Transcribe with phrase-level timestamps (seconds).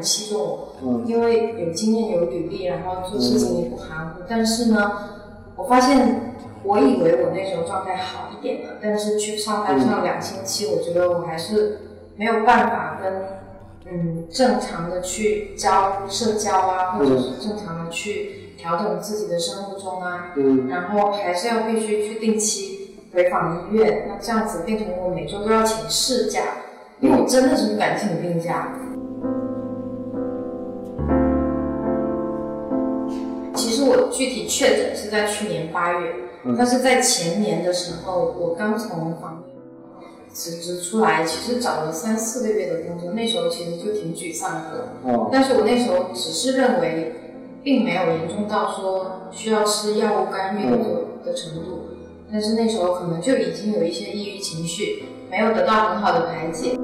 [0.00, 4.22] 很器重我，嗯因为有经验有履历，然后做事情也不含糊。
[4.26, 4.92] 但是呢，
[5.56, 6.32] 我发现
[6.64, 11.80] 我以为我那时候状态好一点了，但是去上班上两星期，我觉得我还是
[12.16, 13.12] 没有办法跟
[13.92, 26.40] 嗯正常的去交社交啊，或者是正常的去调整自己的生物钟啊，嗯然后还是要必须去定期回访医院，那这样子变成我每周都要请事假，
[27.00, 28.72] 因为我真的是不敢请病假。
[33.80, 36.12] 实我具体确诊是在去年八月，
[36.44, 44.88] 嗯但是在前年的时候，我刚从防疫辞职出来，其实找了三四个月的工作，那时候其实就挺沮丧的。
[45.02, 47.12] 哦但是我那时候只是认为，
[47.62, 50.76] 并没有严重到说需要吃药物干预的
[51.24, 51.80] 的程度，
[52.30, 56.76] 但是那时候可能就已经有一些抑郁情绪，没有得到很好的排解。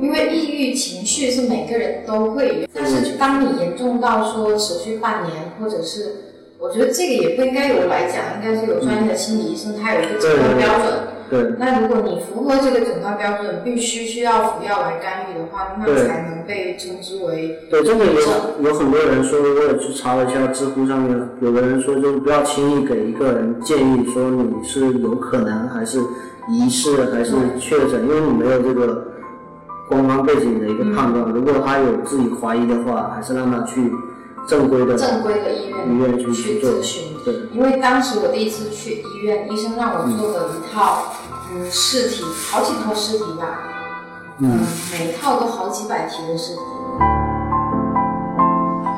[0.00, 6.16] 因为抑郁情绪是每个人都会有，但是当你严重到说持续半年，或者是，
[6.58, 10.94] 我觉得这个也不应该由我来讲，应该是有专业的心理医生，他有一个诊断标准。
[11.30, 11.54] 对。
[11.58, 18.12] 那如果你符合这个诊断标准，必须需要服药来干预的话，那才能被称之为对，这个有
[18.62, 25.98] 有很多人说，我也去查了一下知乎上面，有的人说就是不要轻易给一个人建议说你是有可能还是
[26.48, 29.13] 疑似还是确诊，因为你没有这个
[29.88, 31.24] 官方背景的一个判断。
[31.26, 33.92] 如果他有自己怀疑的话，还是让他去
[34.46, 37.16] 正规的正规的医院医院去咨询。
[37.24, 41.14] 对，因为当时我第一次去医院，医生让我做的一套
[41.52, 43.58] 嗯试题，好几套试题吧，
[44.38, 44.60] 嗯，
[44.92, 46.60] 每一套都好几百题的试题。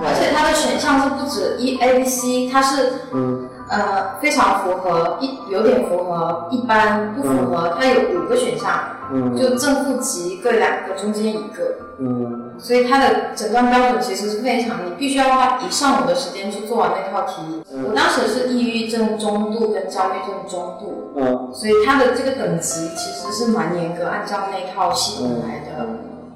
[0.08, 8.70] 而且它的选项是不止一 A、B、C，它是嗯呃非常符合，一有点符合，一般不符合，它有五个选项，
[9.12, 11.76] 嗯就正负极各两个，中间一个。
[11.98, 17.62] 嗯所以它的诊断标准其实是非常，你必须要花一上午的时间去做完那套题。
[17.72, 25.86] 嗯我当时是抑郁症中度跟焦虑症中度，嗯所以它的这个等级其实是蛮严格，按照那套系统来的。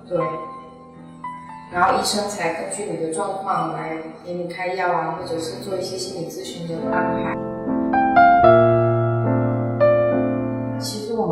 [0.09, 0.19] 对，
[1.72, 7.49] 然后医生才根据你的状况来给你开药啊，或者是做一些心理咨询的安排。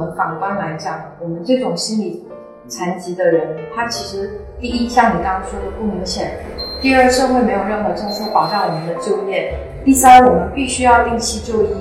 [0.01, 2.27] 们反观来讲，我们这种心理
[2.69, 6.39] 残疾的人，他其实第一像你刚刚说的不明显，
[6.81, 9.55] 第二社会没有任何政策保障我们的就业，
[9.85, 11.75] 第三我们必须要定期就医，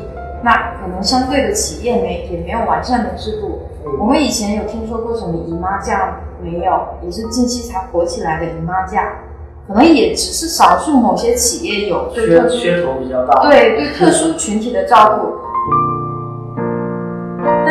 [0.43, 3.59] 那可能相对的企业没也没有完善的制度。
[3.99, 9.19] 我们以前有听说过什么姨妈假没有，也是近期才火起来的姨妈假，
[9.67, 13.49] 可能也只是少数某些企业有对特殊噱噱头比较大。
[13.49, 15.46] 对对特殊群体的照顾。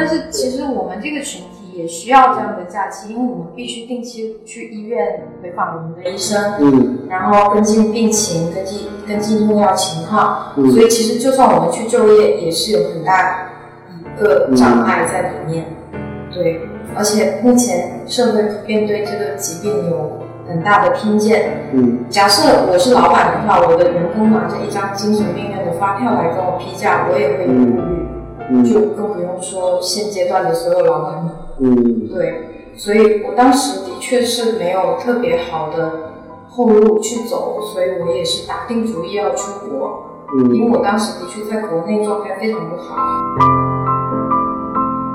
[0.06, 10.52] 但是其实我们这个群体也需要这样的假期，因为我们必须定期去医院回访我们的医生，嗯然后跟进病情，跟进跟进用药情况。
[10.56, 13.48] 嗯所以其实就算我们去就业，也是有很大
[13.90, 15.64] 一个障碍在里面。
[16.32, 16.60] 对，
[16.94, 21.68] 而且目前社会普遍对这个疾病有很大的偏见。
[21.72, 27.46] 嗯假设我是老板的话，我的员工拿着一张精神病院的发票来跟我批假，我也会
[28.50, 28.64] 嗯。
[28.64, 31.32] 就更不用说现阶段的所有老板们。
[31.60, 32.08] 嗯。
[32.08, 36.12] 对，所以我当时的确是没有特别好的
[36.48, 40.04] 后路去走，所以我也是打定主意要出国，
[40.38, 40.54] 嗯。
[40.54, 42.96] 因嗯为我当时的确在国内状态非常不好。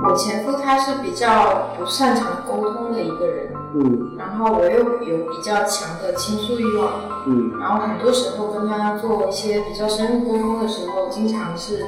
[0.04, 4.18] 我前夫他是比较不擅长沟通的一个人，嗯。
[4.18, 6.90] 然后我又有比较强的倾诉欲望，
[7.28, 7.52] 嗯。
[7.60, 11.86] 然后很多时候跟他做一些比较深入沟通的时候，经常是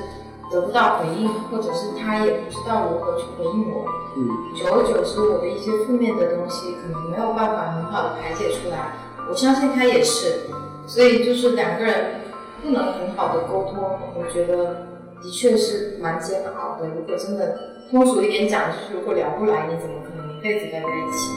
[0.54, 3.86] 得不到回应，或者是他也不知道如何去回应我。
[4.16, 8.94] 嗯久而久之，我的一些负面的东西可能没有办法很好的排解出来。
[9.28, 10.42] 我相信他也是，
[10.86, 12.22] 所以就是两个人
[12.62, 13.84] 不能很好的沟通，
[14.14, 14.86] 我觉得
[15.20, 16.88] 的确是蛮煎熬的。
[16.88, 17.58] 如果真的
[17.90, 21.34] 通俗一点讲，就是如果聊不来，你怎么可能一辈子待在一起？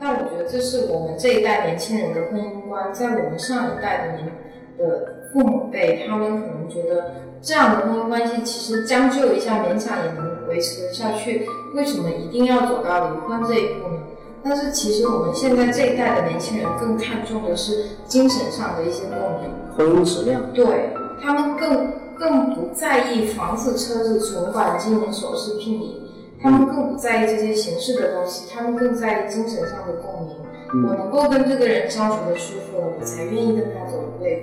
[0.00, 4.32] 但我觉得这是我们这一代年轻人的婚姻观，在我们上一代的年
[4.78, 14.00] 的父母辈，他们可能觉得这样的婚姻关系其实将就一下，勉强也能维持得下去，为什么一定要走到离婚这一步呢？
[14.42, 20.40] 但是其实我们现在这一代的年轻人更看重的是精神上的一些共鸣，婚姻质量。
[20.54, 20.90] 对
[21.20, 26.10] 他们更更不在意房子、车子、存款、金银首饰、聘礼，
[26.40, 30.36] 他们更不在意这些形式的东西，他们更在意精神上的共鸣。
[30.68, 34.36] 我嗯能够跟这个人相处的舒服了，我才愿意跟他走一辈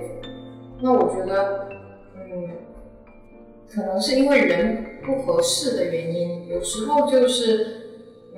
[0.80, 1.68] 那我觉得，
[2.14, 2.48] 嗯，
[3.74, 7.82] 可能是因为人不合适的原因，有时候就是。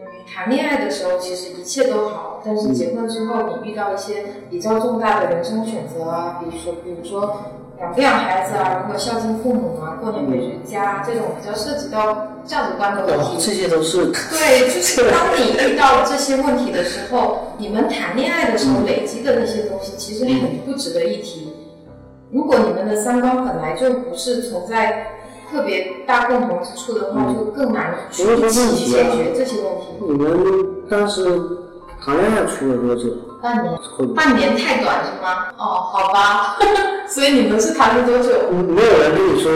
[0.00, 7.36] 嗯，谈恋爱的时候其实一切都好，但是结婚之后你遇到一些比较重大的人生选择啊，比如说比如说
[7.80, 13.38] 养不养孩子啊，如何孝敬父母啊，过年回去家这种比较涉及到价值观的问哦，题。
[13.44, 21.47] 这些都是对，就是 当你遇到这些问题的时候，你们谈恋爱的时候累积的那些东西，其实很不值得一提。
[22.30, 25.12] 如果你们的三观本来就不是存在
[25.50, 29.86] 特别大共同之处的话，就更难去一起解决这些问题。
[30.06, 31.24] 你们当时
[32.04, 33.04] 谈恋爱处了多久？
[33.40, 33.78] 半年，
[34.14, 35.46] 半年太短是吗？
[35.56, 36.58] 哦，好吧。
[37.08, 38.50] 所以你们是谈了多久？
[38.50, 39.50] 没有人跟你说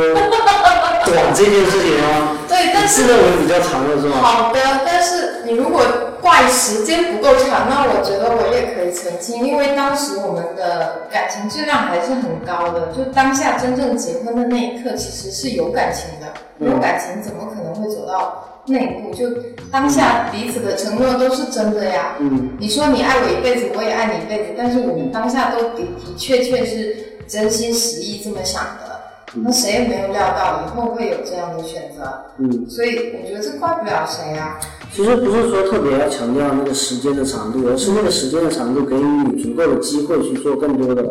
[1.04, 2.38] 短这件事情吗？
[2.48, 4.16] 对，但是你是认为比较长的是吗？
[4.16, 5.82] 好的，但是你如果
[6.22, 19.12] 怪时间不够长，那我觉得我也可以澄清，因为当时我们的感情质量还是很高的，就当下真正结婚的那一刻，其实是有感情的，没有感情怎么可能会走到那一步？
[19.12, 19.28] 就
[19.72, 22.14] 当下彼此的承诺都是真的呀。
[22.20, 28.91] 嗯，你说你爱我一辈子，我也爱你一辈子，但是我们当下都的的确确是真心实意这么想的。
[29.34, 32.02] 那谁也没有料到以后会有这样的选择，
[32.38, 34.60] 嗯，所以我觉得这怪不了谁啊。
[34.92, 41.02] 其实不是说特别要强调那个时间的长度，而是那个时间的长度给予你足够的机会去做更多的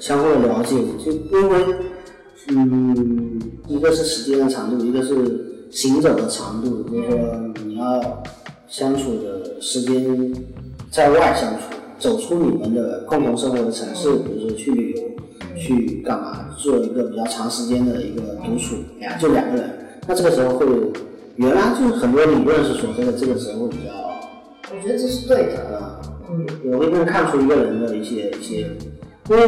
[0.00, 0.76] 相互的了解。
[1.04, 1.74] 就因为，
[2.48, 3.38] 嗯，
[3.68, 7.18] 一个是时间的长度，一个是行走的长度，就是说
[7.62, 8.22] 你要
[8.68, 10.34] 相处的时间
[10.90, 11.58] 在外相处，
[11.98, 15.02] 走出你们的共同生活的城市，比如说去旅游，
[15.66, 19.70] 去干嘛，做一个比较长时间的一个独处，俩就两个人，
[20.06, 20.66] 那这个时候会，
[21.36, 23.92] 原来就是很多理论是说这个这个时候会比较，
[24.70, 26.00] 我觉得这是对的。
[26.28, 28.68] 嗯，我会更看出一个人的一些一些，
[29.30, 29.42] 因为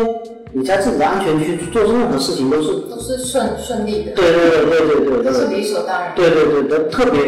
[0.52, 6.12] 你在自己的安全区做任何事情都是，都是顺顺利的，对对对对对对都，是理所当然。
[6.14, 7.20] 对对对都特别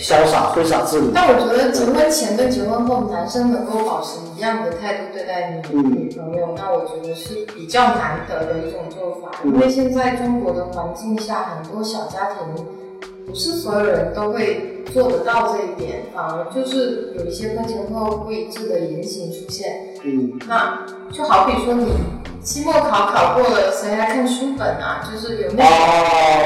[0.00, 9.30] 潇洒挥洒自如，但我觉得结婚前跟结婚后，男生能够保持一样的态度对待你嗯女朋友，那我觉得是比较难得的一种做法。
[9.44, 12.64] 嗯因为现在中国的环境下，很多小家庭
[13.26, 19.94] 不是所有人都会做得到这一点，反而就是有一些婚前后不一致的言行出现。
[20.02, 21.86] 嗯那就好比说你
[22.42, 25.06] 期末考考过了，谁还看书本啊？
[25.10, 25.76] 就是有那种。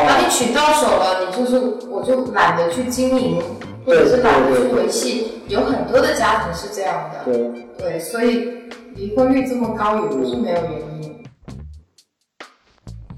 [0.07, 1.59] 把哦，你娶到手了，你就是
[1.89, 3.43] 我就懒得去经营，
[3.87, 11.25] 或者是懒得去维系，有很多的家庭是这样的，对，对，所以离婚率这么高也不是没有原因。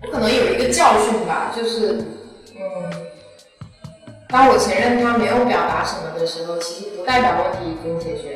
[0.02, 2.04] 我可能有一个教训吧，就是，
[2.54, 2.92] 嗯，
[4.28, 8.35] 当我前任他没有表达什么的时候，其实不代表问题已经解决。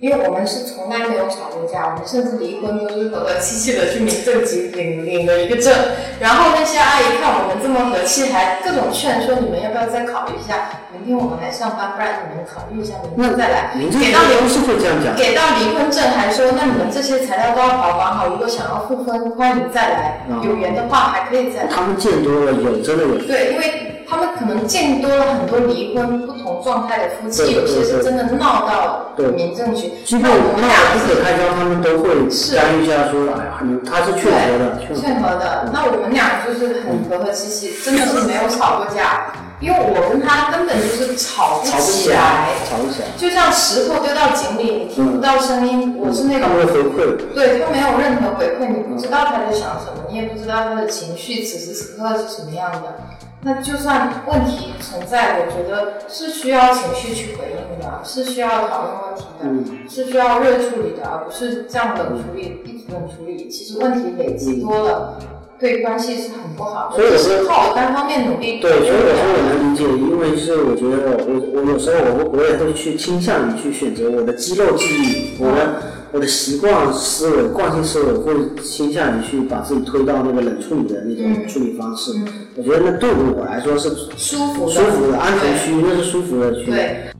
[0.00, 5.70] 嗯因为我们是从来没有吵过架，我们甚至离婚都是和和气气的去民政局领领了一个证，
[6.18, 13.76] 然后那些阿姨看我们这么和气，还各种劝说你们要不要再考虑一下，明天我们来上班，不然你们考虑一下，明天再来。
[13.76, 21.68] 给到离会这样讲，给到离婚证还说，那你们这些材料都要保管好，如果想要复婚，欢迎再来，嗯有缘的话还可以再来。
[21.68, 29.92] 他们见多了有真的有，对，因为他们可能见多了很多离婚不同状态的夫妻，有些是真的闹到民政局。
[30.10, 35.38] 那我们那俩是不可开交，他们都会是干预一下说，哎呀，你他是劝和的，劝和。
[35.38, 35.70] 的。
[35.72, 42.48] 那我们俩就是很和和气气，真的是没有吵过架，因为我跟他根本就是吵不起起来来，。
[42.68, 43.06] 吵不起来。
[43.16, 45.94] 就像石头丢到井里，你听不到声音。
[46.02, 52.98] 我是那种他们会回馈，对他没有任何回馈，你不知道他在想什么，你也不知道他的情绪此时此刻是什么样的。
[53.42, 63.48] 那就算问题存在，我觉得是需要情绪去回应的，是需要讨论问题的，嗯是需要热处理的，而不是这样冷处理，一直冷处理。
[63.48, 65.18] 其实问题累积多了，
[65.58, 66.96] 对关系是很不好的。
[66.96, 69.40] 所以是靠我单方面努力对，所以我说我。
[69.48, 75.80] 能理解，因为是我觉得我我有时候我会我也会去倾向于去选择我的肌肉记忆，我的
[76.12, 82.12] 我的习惯思维、惯性思维，我会倾向于去把自己推到那个冷处理的那种嗯处理方式。
[82.14, 82.26] 嗯
[82.56, 86.70] 我觉得那对于我来说是舒服的，舒服的安全区，那是舒服的区。
[86.70, 87.10] 对，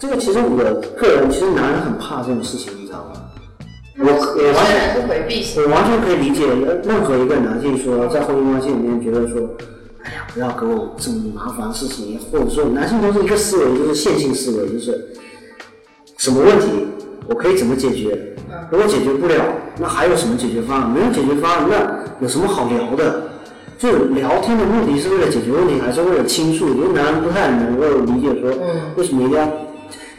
[0.00, 3.20] 这个其实我个人，其实男人很怕这种事情，你知道吗？
[3.98, 5.62] 我我完全些人是回避型。
[5.62, 9.48] 我完全可以理解任何一个男性说，在婚姻关系里面觉得说，
[10.02, 15.14] 哎呀，不要给我这么麻烦的事情，或者说男性都是一个思维，就是线性思维，就是
[16.16, 16.66] 什么问题
[17.28, 18.18] 我可以怎么解决？
[18.70, 19.34] 如果解决不了，
[19.78, 20.90] 那还有什么解决方案？
[20.90, 23.22] 没有解决方案，那有什么好聊的？
[23.78, 26.68] 就聊天的目的是为了解决问题，还是为了倾诉？
[26.70, 29.46] 因为男人不太能够理解说，嗯为什么一定要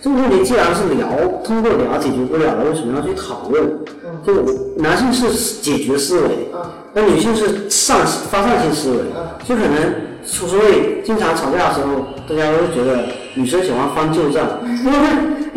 [0.01, 1.10] 这个问题既然是聊
[1.44, 3.66] 通过聊解决不了的，为什么要去讨论？
[4.06, 4.34] 嗯就
[4.82, 6.60] 男性是解决思维，嗯
[6.94, 7.98] 那女性是上
[8.30, 8.98] 发散性思维，
[9.46, 13.04] 就可能所以经常吵架的时候，大家都觉得
[13.36, 14.46] 女生喜欢翻旧账，
[14.86, 15.08] 因为会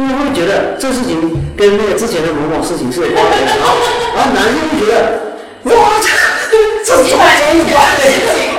[0.02, 3.76] 因为会觉得这事情跟那个之前的某某事情是有关联的， 然后
[4.16, 4.96] 然后男性会觉得
[5.64, 5.70] 哇，
[6.02, 6.06] 这
[6.84, 8.50] 这是什么有关的事情？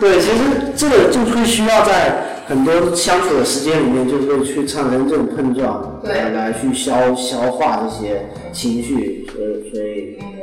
[0.00, 0.38] 对，其实
[0.76, 10.41] 这个就会需要在很多相处的时间里面，就会去产生这种碰撞，对来来去消消化这些情绪，所以所以嗯，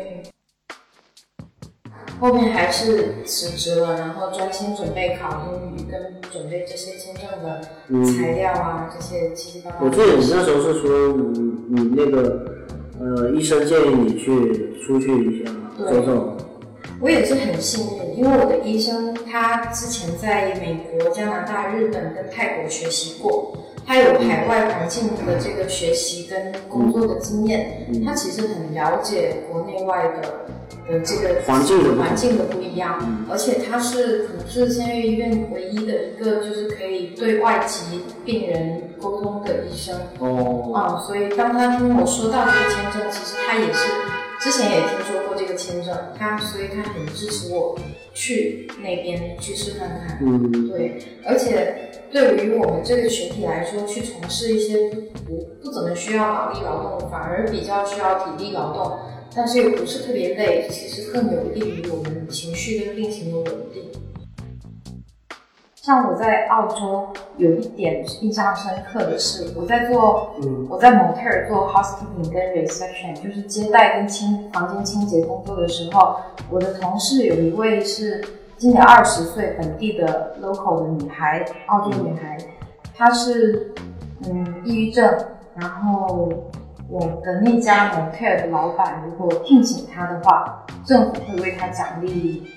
[2.19, 7.61] 后面还是辞职了，然后专心准备考英语跟准备这些签证的
[8.13, 12.45] 材料啊，这些七七八八我记得你那时候是说你你那个
[12.99, 15.91] 呃医生建议你去出去一下对。
[15.93, 16.37] 走走，
[16.99, 23.55] 我也是很幸运，因为我的医生他之前在美国、加拿大、日本跟泰国学习过，
[23.89, 28.05] 他有海外环境的这个学习跟工作的经验，嗯。
[28.05, 30.45] 他其实很了解国内外的
[30.87, 32.05] 的这个环境的不同。
[32.05, 33.25] 环境的不一样，嗯。
[33.31, 39.99] 而且他是可能是现在医院唯一的一个就是可以对外籍病人沟通的医生。
[40.19, 43.89] 哦，啊、所以当他听我说到这个签证，其实他也是
[44.39, 47.75] 之前也听说过这个签证，他所以他很支持我
[48.13, 50.19] 去那边去试看看。
[50.21, 58.97] 嗯，对，而且对于我们这个群体来说，去从事一些不不不怎么需要脑力劳动，反而比较需要体力劳动，
[59.35, 63.83] 但是又不是特别累，其实更有利于我们情绪跟病情的稳定。
[65.75, 76.17] 像我在澳洲有一点印象深刻的是，我在做嗯我在蒙特尔做 housekeeping 跟 reception，就是接待跟清房间清洁工作的时候，
[76.51, 78.23] 我的同事有一位是
[78.59, 82.37] 今年二十岁本地的 local 的女孩，澳洲女孩，
[82.93, 83.73] 她是
[84.25, 85.17] 嗯抑郁症，
[85.55, 86.29] 然后
[86.89, 92.51] 我的那家蒙特尔的老板如果聘请她的话，政府会为她奖励。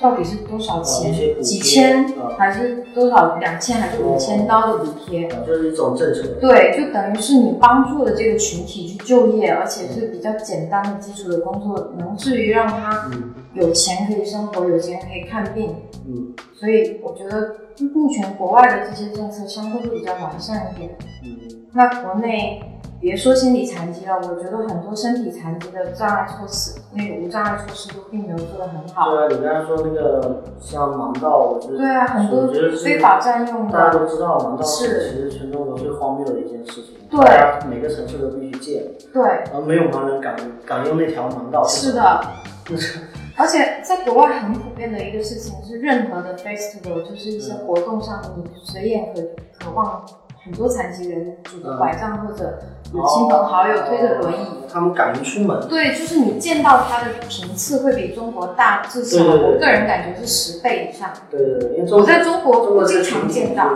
[0.00, 1.12] 到底是多少钱？
[1.42, 3.36] 几千嗯还是多少？
[3.36, 5.26] 两千还是五千刀的补贴？
[5.28, 15.76] 啊这是一种政策，对，就等于是你帮助了这个群体去就业，而且是比较简单的基础的工作，能至于让他嗯有钱可以生活，有钱可以看病。
[16.08, 17.56] 嗯所以我觉得
[17.92, 20.96] 目前国外的这些政策相对会比较完善一点。
[21.22, 21.36] 嗯
[21.72, 22.62] 那国内
[23.00, 29.10] 别说心理残疾了，我觉得很多身体残疾的障碍措施，那个无障碍措施都并没有做得很好。
[29.10, 32.48] 对啊，你刚才说那个像盲道，我觉得对啊，很多
[32.82, 37.20] 非法占用的，大家都知道盲道是其实全中国最荒谬的一件事情，对。
[37.20, 39.22] 啊每个城市都必须建，对，
[39.52, 42.20] 而没有盲人敢敢用那条盲道，是的。
[43.38, 50.02] 而且在国外很普遍的一个事情是，任何的 festival 就是一些活动上，你随眼可可望
[50.46, 52.60] 很多残疾人拄着拐杖或者
[52.94, 54.46] 有亲朋好友推着轮椅。
[54.68, 61.10] 他们敢于出门，对，就是你见到他的频次会比中国大至少，我个人感觉是十倍以上。
[61.30, 63.74] 对对对，因为我在中国经常见到，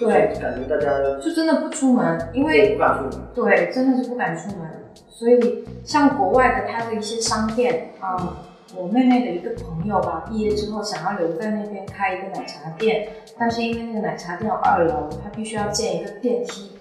[0.00, 4.68] 对，感觉大家就真的不出门，因为不敢出门，对，真的是不敢出门。
[5.08, 8.38] 所以像国外的它的一些商店啊、
[8.78, 16.72] 我妹妹的一个朋友吧，毕业之后想要留在那边开一个奶茶店，但是因为那个奶茶店有二楼，他必须要建一个电梯，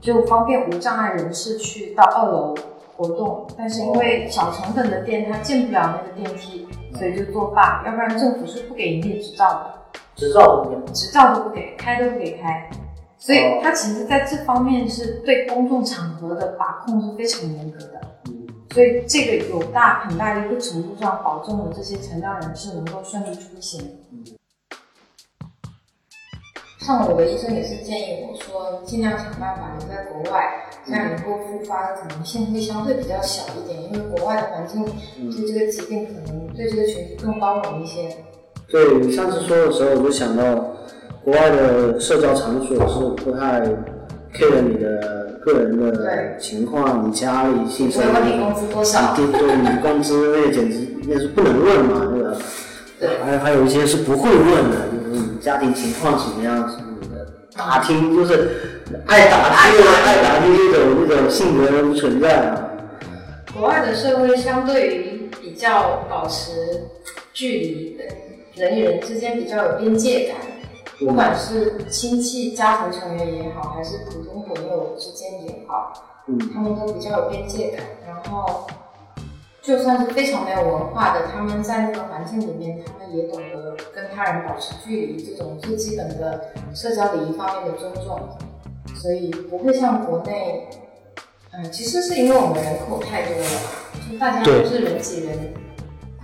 [0.00, 2.54] 就方便无障碍人士去到二楼
[2.96, 3.46] 活动。
[3.56, 6.66] 但是因为小成本的店，它建不了那个电梯，
[6.98, 9.74] 所以就作罢，要不然政府是不给营业执照的。
[10.16, 12.70] 执照都不给，执照都不给，开都不给开，
[13.18, 18.00] 所以他其实在这方面是对公众场合的把控是非常严格的。
[18.74, 23.80] 嗯所以这个有大很大的一个程度上保证了这些残障人士能够顺利出行。
[24.12, 24.24] 嗯
[26.80, 34.84] 像我的医生也是建议我说，尽量想办法留在国外，这样以后复发的可能性会相对比较小一点，因为国外的环境
[35.18, 38.14] 嗯对这个疾病可能对这个群体更包容一些。
[38.68, 40.76] 对你上次说的时候，我就想到
[41.24, 43.62] 国外的社交场所是不太
[44.34, 52.36] care 你的个人的情况，你家里性生不会问你工，资多少，对对，你工资那简直那是不能问嘛，对吧？
[52.98, 62.70] 对还有还有一些是不会问的，就是你家庭情况什么样什么的，打听就是爱打听的爱打听这种这种性格都不存在啊。
[63.52, 66.52] 国外的社会相对于比较保持
[67.32, 68.04] 距离的
[68.54, 70.36] 人与人之间比较有边界感，
[71.06, 75.92] 不管是亲戚家庭成员也好，还是普通朋友之间也好，
[76.26, 77.84] 嗯他们都比较有边界感。
[78.06, 78.66] 然后
[79.62, 88.20] 就算是非常没有文化的，他们在那个环境里面，他们也懂得跟他人保持距离，这种最基本的社交礼仪方面的尊重，
[88.94, 90.68] 所以不会像国内，
[91.52, 93.46] 嗯，其实是因为我们人口太多了，
[94.10, 95.54] 就大家都是人挤人，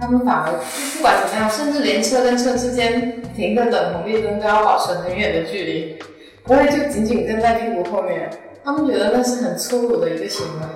[0.01, 0.57] 他们反而就
[0.97, 5.99] 不管怎么样，甚至连车跟车之间停个等红绿灯都要保持很远的距离，
[6.45, 8.31] 不会就紧紧跟在屁股后面，
[8.65, 10.67] 他们觉得那是很粗鲁的一个行为。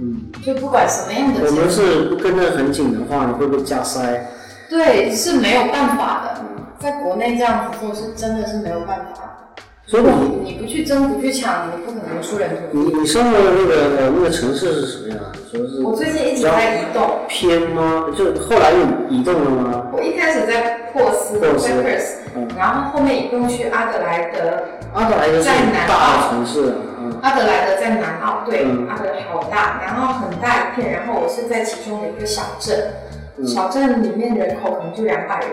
[0.00, 4.26] 嗯，就不管什么样的我们节日，是不跟得很紧的话，会被加塞。
[4.68, 6.40] 对，是没有办法的。
[6.78, 9.49] 在国内这样子做是真的是没有办法。
[9.90, 12.78] 所以你你你不去争不去抢，你不可能出人头地。
[12.78, 15.18] 你你生活的那个那个城市是什么样？
[15.50, 18.06] 说是我最近一直在移动，偏吗？
[18.16, 18.78] 就后来又
[19.10, 19.86] 移动了吗？
[19.92, 24.62] 我一开始在珀斯珀斯 p e r s 嗯然后后面移动去阿德莱德。
[24.94, 32.92] 阿德莱德在南澳的城市，嗯阿德莱德在南澳，对，嗯阿德莱好大，然后很大一片，然后我是在其中的一个小镇，
[33.38, 35.48] 嗯小镇里面人口可能就两百人，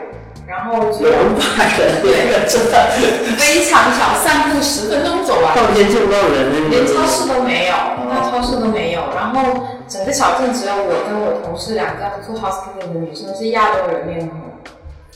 [0.47, 2.91] 然后两百人，那个真的
[3.37, 5.53] 非常小，散步十分钟走完。
[5.53, 7.75] 到天见不到人，那连超市都没有，
[8.07, 9.01] 那超市都没有。
[9.13, 14.39] 然后整个小镇只有我跟我同事两个做 housekeeping 的女生是亚洲人面孔，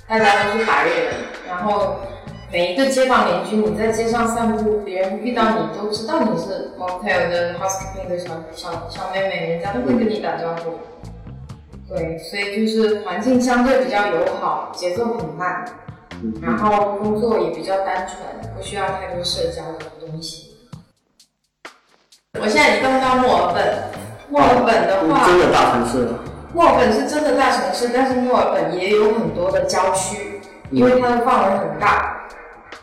[0.09, 1.13] 大家都是白人。
[1.47, 2.01] 然后
[2.51, 10.77] 每一个街坊邻居，你在街上散步，别人遇到你都知道你是 motel 的 housekeeping 的小小小妹妹，人家都会跟你打招呼。
[11.93, 15.65] 对，所以就是环境相对比较友好，节奏很慢，
[16.23, 20.55] 嗯然后工作也比较单纯，不需要太多社交的东西。
[22.39, 23.83] 我现在移动到墨尔本，
[24.29, 26.19] 墨尔本的话，真的大城市了。
[26.53, 32.29] 墨尔本是真的大城市，但是墨尔本也有很多的郊区，因为它的范围很大。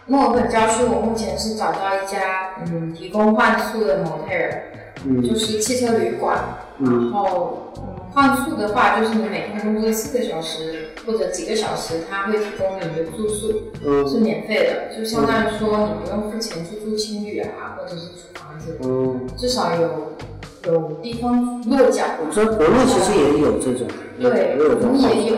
[0.04, 4.59] 墨尔本郊区，我目前是找到一家嗯提供换宿的 motel，
[5.06, 6.38] 嗯就是汽车旅馆。
[6.78, 20.16] 然后嗯换宿的话，就是你每天工作四个小时或者几个小时，他会提供你的住宿嗯是免费的，就相当于说你不用付钱去住青旅啊，或者是租房子，嗯，至少有
[20.64, 22.02] 有地方落脚。
[22.26, 23.87] 我说国内其实也有这种，
[24.20, 25.37] 对，我们也有。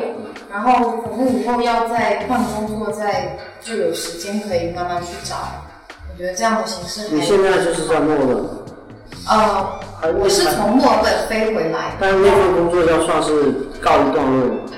[0.51, 5.37] 然后反正以后要再换工作，再就有时间可以慢慢去找。
[6.11, 8.37] 我觉得这样的形式还你现在就是在墨尔本，
[9.29, 14.71] 呃，我是从墨尔本飞回来，但是那份工作要算是告一段落了。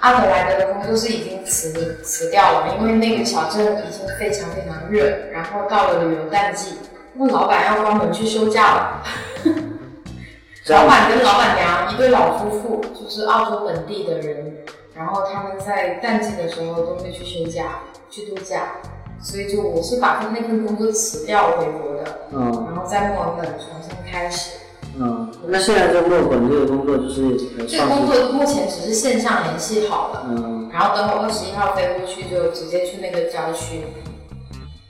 [0.00, 6.74] 阿德莱德的工作是已经辞辞掉了，因为那个小镇已经非常非常热，然后到了旅游淡季，
[7.14, 9.02] 那老板要关门去休假了。
[10.68, 14.58] 老板跟老板娘一对老夫妇，就是澳洲本地的人，
[14.94, 18.74] 然后他们在淡季的时候都会去休假、去度假，
[19.20, 22.40] 所以就我是把他那份工作辞掉回国的，嗯。
[22.66, 24.52] 然后在墨尔本重新开始。
[25.00, 27.22] 嗯，那现在在墨尔本这个工作就是
[27.56, 33.82] 呃这个工作目前只是线上联系好了，嗯，然后等我二十一号飞过去就直接去那个郊区。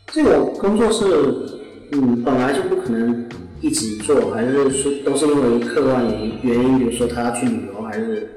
[0.07, 1.05] 这个工作是
[1.93, 3.29] 嗯本来就不可能
[3.61, 8.35] 一直做，还是说都是因为客观原因原因，比如说他要去旅游，还是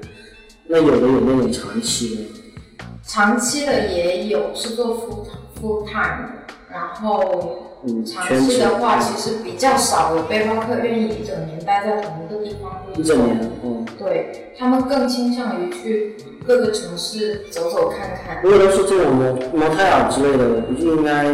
[0.66, 5.24] 那有的有那种长期的，长期的也有是做 full
[5.62, 6.26] full time，
[6.68, 13.02] 然后嗯，长全职期的话其实比较少有背包客愿意一整年待在同一个地方工作。
[13.02, 18.42] 一整年，嗯，对他们更倾向于去各个城市走走看看。
[18.42, 21.24] 如果都是这种模模特儿之类的，不就应该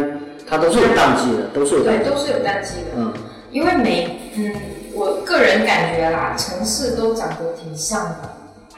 [0.47, 2.91] 它都是有淡季的，都是有淡对，都是有淡季的。
[2.97, 3.13] 嗯
[3.51, 4.53] 因为每嗯，
[4.93, 8.29] 我个人感觉啦，城市都长得挺像的，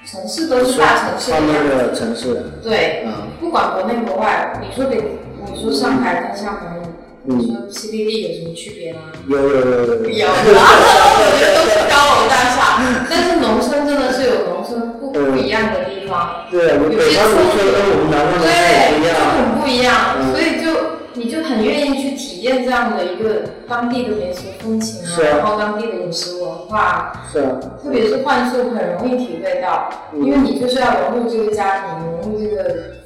[0.05, 1.75] 城市都是大城市他们的样子。
[1.75, 3.11] 的城市，对，嗯
[3.41, 6.83] 不管国内国外，你说北，你说上海跟厦门，
[7.25, 8.99] 嗯你说 CBD 有什么区别吗？
[9.27, 20.31] 有有有有有，有，我觉得都是高楼大厦，但是农村真的是有农村不不一样的地方，对，我们北方农村跟我们南方农村也不一对，就，很不一样，嗯。
[20.31, 20.65] 所以就
[21.13, 30.25] 你就很愿意去体验这样的一个当地的民俗风情啊，然后当地的饮食文化，是啊，特别是幻术很容易体会到，嗯。
[30.25, 32.99] 因为你就是要融入这个家庭，融入这个。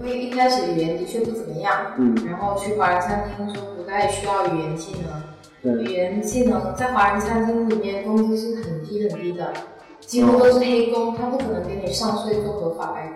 [0.00, 9.52] 因为一开始语言的确不怎么样，嗯，然后去华人餐厅说不太需要语言技能，对，语言技能在华人餐厅里面工资是很低很低的，
[10.00, 13.12] 几乎都是黑工，他不可能给你上税做合法白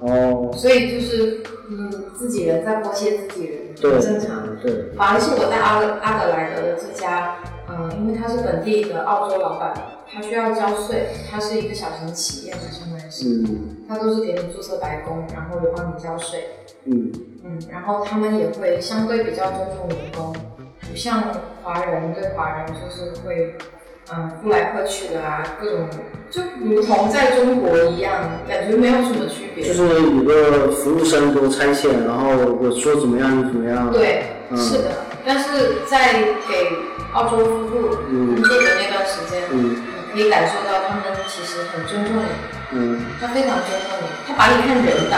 [0.00, 4.44] 工，哦，所以就是嗯自己人在剥削自己人，对，很正常。
[4.60, 7.36] 对，反而是我在阿德阿德莱德的这家，
[7.68, 9.72] 嗯，因为他是本地的澳洲老板，
[10.12, 16.48] 他需要交税，他是一个小型企业嘛，相当于是，嗯他都是给你注册白工，然后也帮你交税，
[16.84, 17.10] 嗯
[17.44, 20.34] 嗯，然后他们也会相对比较尊重员工，
[20.90, 21.22] 不像
[21.62, 23.54] 华人对华人就是会
[24.12, 25.88] 嗯呼来喝去的啊，各种
[26.30, 28.12] 就如同在中国一样，
[28.48, 29.64] 感觉没有什么区别。
[29.66, 33.90] 就是有个服务生给我拆线，然后我说怎么样就怎么样。
[33.90, 34.90] 对，嗯是的。
[35.26, 36.12] 但是在
[36.46, 36.70] 给
[37.14, 39.76] 澳洲夫妇工作的那段时间，嗯。
[40.16, 42.22] 你可以感受到他们其实很尊重你，
[42.70, 45.16] 嗯，他非常尊重你，他把你看人的，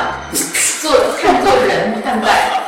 [0.80, 2.62] 做 看做人看待，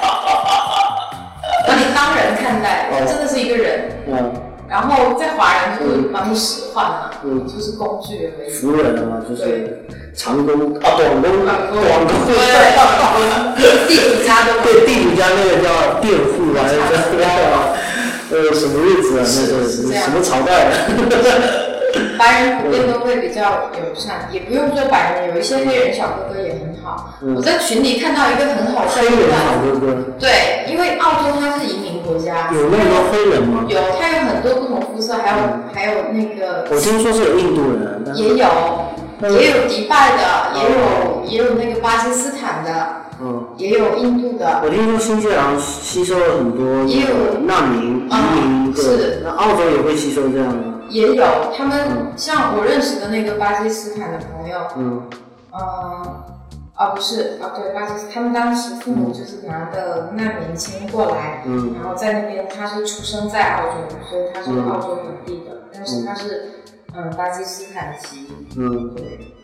[1.67, 3.91] 把你当人看待，他真的是一个人。
[4.09, 4.33] 嗯。
[4.69, 7.47] 然后在华人就是把你使唤嘛，嗯。
[7.49, 8.51] 就是工具而已。
[8.51, 9.83] 服务人了嘛，就是
[10.14, 11.73] 长工啊，短工，短工，
[13.57, 15.69] 对，地主家的对，地主家那个叫
[16.03, 16.61] 佃户啊，
[18.31, 19.25] 呃什么日子啊？
[19.25, 20.73] 那是什么朝代啊？
[22.19, 27.14] 白人普遍都会比较友善，也不用说白人，有一些黑人小哥哥也很好。
[27.23, 33.64] 嗯我在群里看到一个很好笑黑人的段好哥哥，对，因为澳洲它是移民国家，有那么多黑人吗？
[33.69, 38.47] 有它有很多不同肤色，还有还有那个我听说是有印度人，也有
[39.23, 47.38] 嗯也有迪拜的，也有也有那个巴基斯坦的，嗯，也有印度的，我听说新西兰吸收了很多也有。
[47.40, 51.24] 难民、移嗯民，是，那澳洲也会吸收这样的，也有
[51.57, 55.02] 他们像我认识的那个巴基斯坦的朋友，嗯。
[55.50, 56.24] 呃，
[56.74, 61.74] 啊不是啊，对，巴基斯他们当时父母就是拿的难民签过来，嗯。
[61.74, 66.62] 然后在那边他是出生在澳洲，所以他是澳洲本地的，但是他是
[66.94, 68.94] 嗯巴基斯坦籍，嗯。
[68.94, 69.35] 对。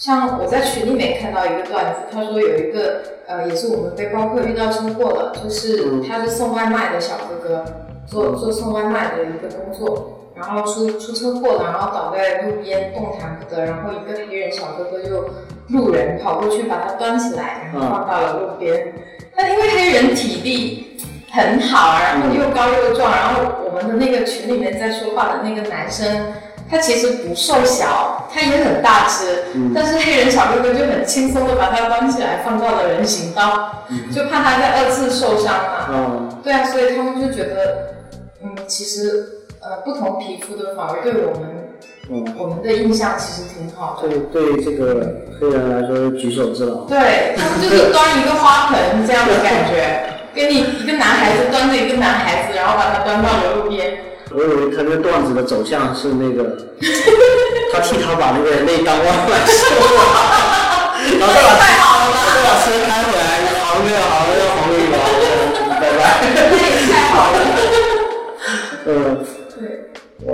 [0.00, 7.62] 像我在群里面看到一个段子，他说有一个呃，也是我们背包客遇到车祸了，就是嗯他是送外卖的小哥哥，
[8.06, 15.28] 做做送外卖的一个工作，然后出出车祸了，然后倒在路边动弹不得，然后一个黑人小哥哥就
[15.68, 18.94] 路人跑过去把他端起来，然后放到了路边。
[19.36, 20.96] 但因为黑人体力
[21.30, 26.08] 很好，然后又高又壮，然后我们的那个群里面在说话的那个男生。
[26.70, 35.88] 他其实不瘦小，他也很大只，嗯但是黑人小哥哥就很轻松的把他关起来放到了人行道，就怕他再二次受伤嘛。
[35.90, 37.94] 嗯对啊，所以他们就觉得，
[38.42, 39.26] 嗯，其实
[39.60, 41.68] 呃不同皮肤的反而对我们
[42.08, 44.08] 嗯，我们的印象其实挺好的。
[44.08, 50.02] 对对，这个黑人来说举手之劳，对他们就是 端一个花盆这样的感觉，
[50.32, 53.98] 给你一个男孩子端着一个男孩子，然后把他端到了路边。
[54.32, 56.56] 我以为他那段子的走向是那个，
[57.72, 59.98] 他替他把那个那单外卖收了，
[61.18, 62.16] 然后再把太好了吧？
[62.30, 63.20] 再把车开回来，
[63.58, 64.94] 好没有好没有红绿了，
[65.80, 66.00] 拜拜。
[66.48, 67.34] 那也太好了。
[68.86, 69.18] 嗯，
[69.58, 69.90] 对，
[70.22, 70.28] 我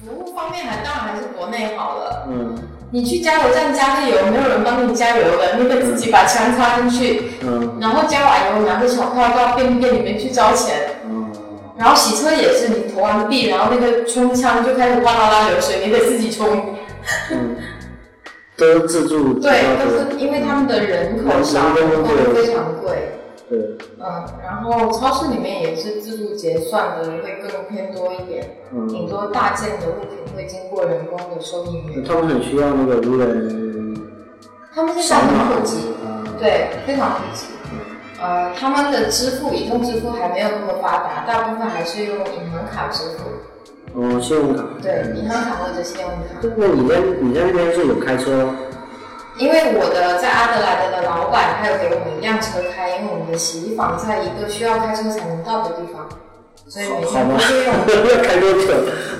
[0.00, 2.28] 服务方面还当然还是国内好了。
[2.28, 2.54] 嗯
[2.92, 10.99] 你去加油站加个油，没有人帮你加油的，你得自己把枪插进去，嗯然后加完油拿着小票到便利店里面去交钱。
[11.80, 16.76] 嗯，然后洗车也是，你投完币，然后那个冲枪就开始哗啦啦流水，你得自己冲。
[17.32, 17.56] 嗯，
[18.56, 23.12] 都是自助对，多但是因为他们的人口少，人工都贵非常贵。
[23.48, 23.58] 对，
[23.98, 28.58] 嗯，然后超市里面也是自助结算的，会更偏多一点。
[28.72, 33.96] 嗯，挺多大件的物品会经过人工的收银员，他们很需要那个无人
[34.72, 37.46] 他们现在很普及，啊，对，非常普及。
[38.20, 43.24] 呃，他们的支付，移动支付还没有那么发达，大部分还是用银行卡支付。
[43.94, 44.62] 哦，信用卡。
[44.82, 46.38] 对，银行卡或者信用卡。
[46.56, 48.56] 那你在你在那边是有开车吗？
[49.38, 56.06] 因为我的在阿德莱德的老板，他有给我们一辆车开，因为我们的洗衣房在一个需要开车才能到的地方，
[56.68, 58.68] 所以每天都是用要 开多久？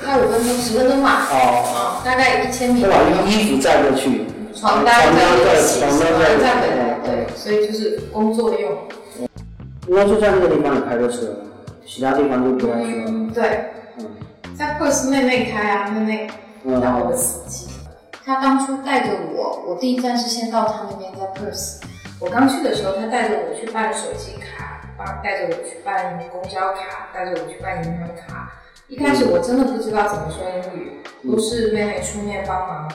[0.05, 8.79] 开五分钟、十分钟吧，哦，啊、大概一千米要把衣服载过去，床单再洗，洗床单完再再回来，对，所以就是工作用。
[9.89, 11.43] 应该就在那个地方有开过车，
[11.85, 12.89] 其他地方就不开车。
[13.09, 14.07] 嗯，对，嗯
[14.57, 16.31] 在 Perth 妹妹开啊，妹妹
[16.81, 17.67] 当我的司机。
[18.25, 21.81] 她当初带着我，我第一站是先到她那边，在 Perth。
[22.21, 28.53] 我刚去的时候，她带着我去办手机卡，帮带着我去办公交卡，带着我去办银行卡。
[28.87, 32.89] 一开始我真的不知道怎么说英语，都是妹妹出面帮忙。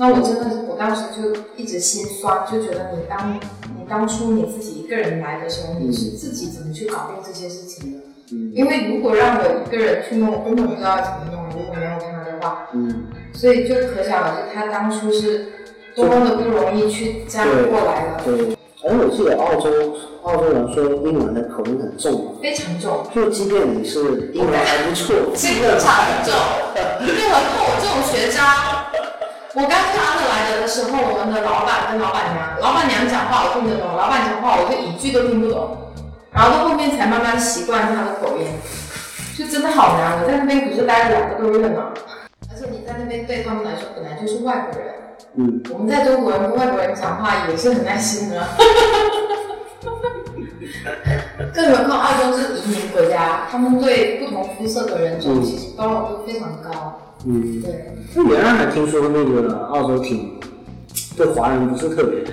[0.00, 7.98] 那我真的，我当时就一直心酸，就觉得你当你当初你自己一个人来的时候，你是自己怎么去搞定这些事情的？
[8.32, 11.44] 嗯因为如果让我一个人去弄，我根本不知道怎么弄。
[11.50, 15.48] 如果没有他的话，嗯，所以就可想而知，他当初是
[15.94, 18.56] 多么的不容易去这样过来的，对。
[18.82, 19.68] 而我记得澳洲
[20.22, 26.32] 澳洲人说英文的口音很重，非常重，就即便你是英文还不错，非常重。
[29.52, 35.76] 我刚去阿德莱德的时候，我们的老板跟老板娘，老板娘讲话我听得懂，老板讲话我就一句都听不懂，
[36.30, 38.46] 然后到后面才慢慢习惯他的口音。
[39.36, 40.22] 就真的好难。
[40.22, 41.90] 我在那边不是待了两个多月嘛，
[42.48, 44.94] 而且你在那边对他们来说本来就是外国人，
[45.34, 48.46] 嗯，我们在中国人跟外国人讲话也是很耐心的。
[51.52, 57.00] 更何况澳洲是移民国家，他们对不同肤色的人种其实包容度非常高。
[57.26, 60.38] 嗯，对，那原来还听说那个澳洲挺
[61.16, 62.24] 对华人不是特别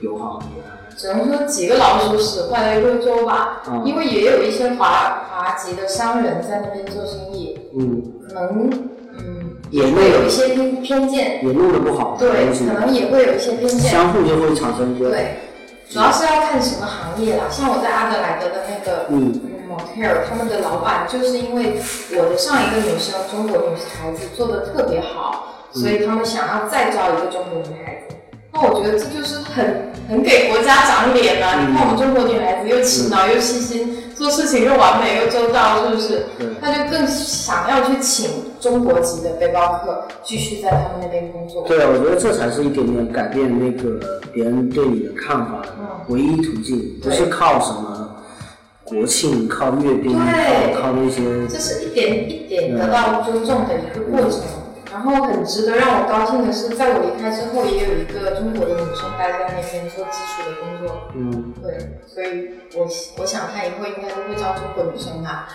[0.00, 3.62] 友好的，只能说几个老鼠屎坏了一个州吧。
[3.68, 8.70] 嗯因为也有一些华华籍的商人在那边做生意，嗯，可能
[9.18, 12.28] 嗯也会有一些偏偏见，也弄得不好，对，
[12.66, 13.90] 可能也会有一些偏见。
[13.90, 15.36] 相互就会产生一些，对，
[15.88, 17.44] 主要是要看什么行业啦。
[17.50, 21.80] 像我在阿德莱德的那个嗯嗯 motel，他们的老板就是因为
[22.16, 28.14] 我的上一个女生中国女孩子做的特别好，所以他们想要再招一个中国女孩子。
[28.54, 31.54] 那我觉得这就是很很给国家长脸啊！
[31.56, 36.26] 嗯你看我们中国女孩子又勤劳又细心，做事情又完美又周到，是不是？
[36.38, 38.28] 对，他就更想要去请
[38.60, 41.66] 中国籍的背包客继续在他们那边工作。
[41.66, 48.01] 对，我觉得这才是一点点改变那个别人对你的看法的嗯唯一途径，不是靠什么
[48.84, 54.40] 国庆、靠阅兵、对靠靠那些，这是一点一点得到尊重的一个过程。
[54.92, 61.08] 然后很值得让我高兴的是，在我离开之后，也有一个中国的女生待在那边做基础的工作。
[61.14, 65.48] 嗯，对，所以我我想她以后应该都会招中国女生吧。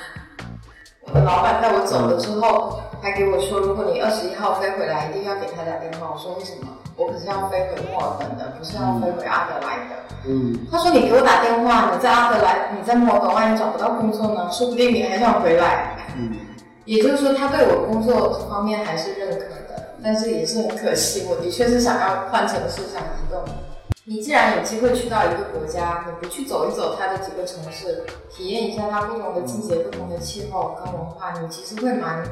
[1.08, 6.12] 我的老板在我走了之后，还给我说，如果你二十一号飞回来，一定要给他打电话。
[6.14, 6.68] 我说为什么？
[6.98, 9.96] 我可是要飞回墨尔本的，不是要飞回阿德莱的。
[10.26, 14.50] 嗯，他说：“你给我打电话，你在阿德莱，你在墨尔本，万一找不到工作呢？
[14.52, 16.36] 说不定你还想回来。”嗯，
[16.84, 23.42] 也就是说，他对我工作方面还是认可的，但是也是很可惜，我的确是想要换城市，想移动。
[24.10, 32.24] 你既然有机会去到一个国家，你不去走一走它的几个城市，体验一下它不同的季节、不同的气候跟文化，你其实会蛮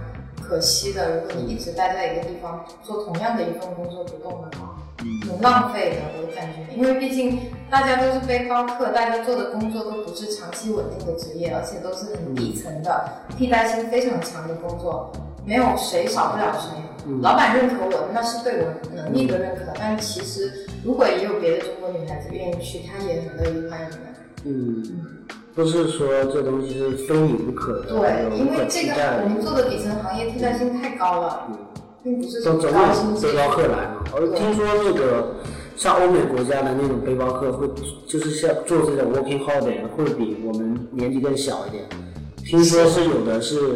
[0.41, 1.15] 可惜的。
[1.15, 6.73] 如果你一直待在一个地方做同样的一份工作不动的话，挺浪费的，我感觉。
[6.73, 13.05] 因为毕竟大家都是背包客，大家做的工作都不是长期稳定的职业，而且都是很底层的，
[13.37, 15.11] 替代性非常强的工作，
[15.43, 16.69] 没有谁少不了谁。
[17.21, 19.61] 老板认可我，那是对我能力的认可。
[19.77, 20.51] 但其实
[20.83, 23.97] 如果也有别的中国女孩子愿意去，她也很乐意欢迎的。
[24.45, 24.83] 嗯，
[25.53, 31.57] 不是说这东西是非你不可的，对，因为这个我们做的底层行业替代性太高了，嗯
[32.03, 34.03] 并不是什么都总高薪背包客来嘛。
[34.13, 35.35] 我听说那个
[35.75, 37.67] 像欧美国家的那种背包客会，
[38.07, 41.83] 就是像做这种 working holiday 会比我们年纪更小一点。
[42.45, 43.73] 听说是有的是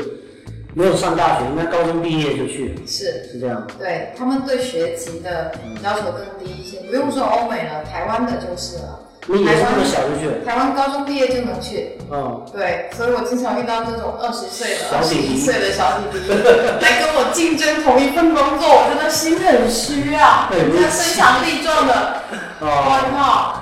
[0.79, 3.27] 没有上大学，应该高中毕业就去，是。
[3.29, 3.67] 是这样。
[3.77, 5.51] 对他们对学籍的
[5.83, 9.01] 要求更低一些，不用说欧美了，台湾的就是了。
[9.27, 10.43] 你也是那么小就去？
[10.45, 16.29] 台湾高中毕业就能去，嗯，对，所以我经常遇到这种二十岁的、二十小弟弟一岁的小弟弟
[16.81, 20.47] 来跟我竞争同一份工作，我真的心很虚啊！
[20.49, 22.23] 对人家身强力壮的，
[22.61, 23.59] 我哦，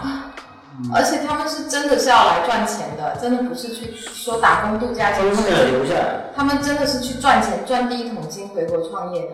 [0.90, 0.96] 靠！
[0.96, 6.32] 而且他们是真的是要来赚钱的，真的不是去说打工度假钱他们，是想留下来。
[6.36, 9.32] 他们真的是去赚钱，赚第一桶金回国创业的。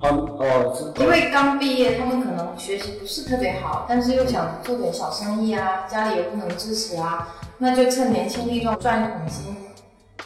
[0.00, 7.26] 哦哦，因为刚毕业，他们可能学习不是特别好，但是又想做点小生意啊，家里又不能支持啊，
[7.58, 9.56] 那就趁年轻力壮赚一桶金。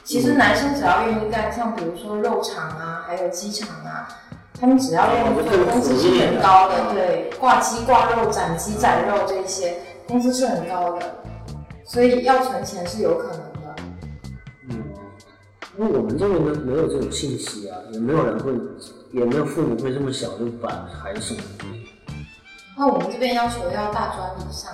[0.05, 4.07] 其实男生只要愿意干，像比如说肉厂啊，还有鸡场啊，
[4.61, 6.93] 他们只要愿意做，工资是很高的。
[6.93, 9.79] 对，挂鸡挂肉、斩鸡斩肉这些，
[10.13, 11.15] 工资是很高的，
[11.87, 13.77] 所以要存钱是有可能的。
[14.69, 14.85] 嗯，
[15.79, 18.53] 因为我们这边呢没有这种信息啊，也没有人会，
[19.11, 21.89] 也没有父母会这么小就把孩子送出去。
[22.77, 24.71] 那我们这边要求要大专以上，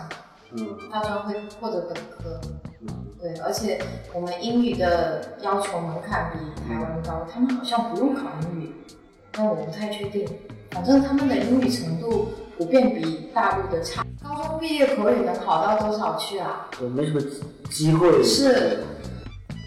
[0.57, 2.40] 嗯大专会或者本科。
[2.81, 2.88] 嗯
[3.20, 3.81] 对，而且
[4.12, 8.72] 我们英语的要求门槛比台湾高，他们好像不用考英语，
[9.31, 10.29] 但我不太确定。
[10.72, 14.05] 反正他们的英语程度普遍比大陆的差。
[14.38, 16.68] 高中毕业口语能考到多少去啊？
[16.81, 17.20] 我没什么
[17.68, 18.22] 机会。
[18.22, 18.85] 是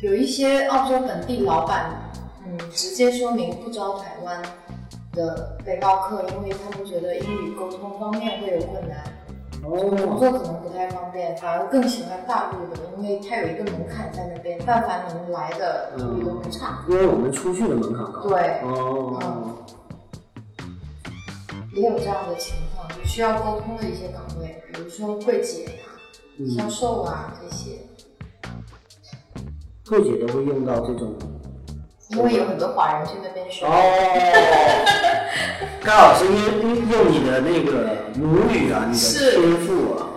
[0.02, 1.92] 有一些澳洲本地老板，
[2.46, 4.42] 嗯，直接说明不招台湾
[5.12, 9.04] 的背包客，因为他们觉得英语沟通方面会有困难。
[9.62, 16.86] 工哦，作可能不太方便，反而更喜欢大陆的，因为它有一个门槛在那边，但凡能来的英语都不差。
[16.88, 18.22] 因为我们出去的门槛高。
[18.30, 19.20] 对哦，
[21.76, 22.71] 也有这样的情况，就
[23.06, 26.00] 需要沟通的一些岗位，比如说柜姐啊、
[26.38, 26.50] 嗯。
[26.50, 27.80] 销售啊这些，
[29.88, 31.16] 柜姐都会用到这种。
[32.10, 33.66] 因为有很多华人去那边学。
[33.66, 33.72] 哦，
[35.82, 40.12] 刚好是用用用你的那个母语啊，你的是天赋啊，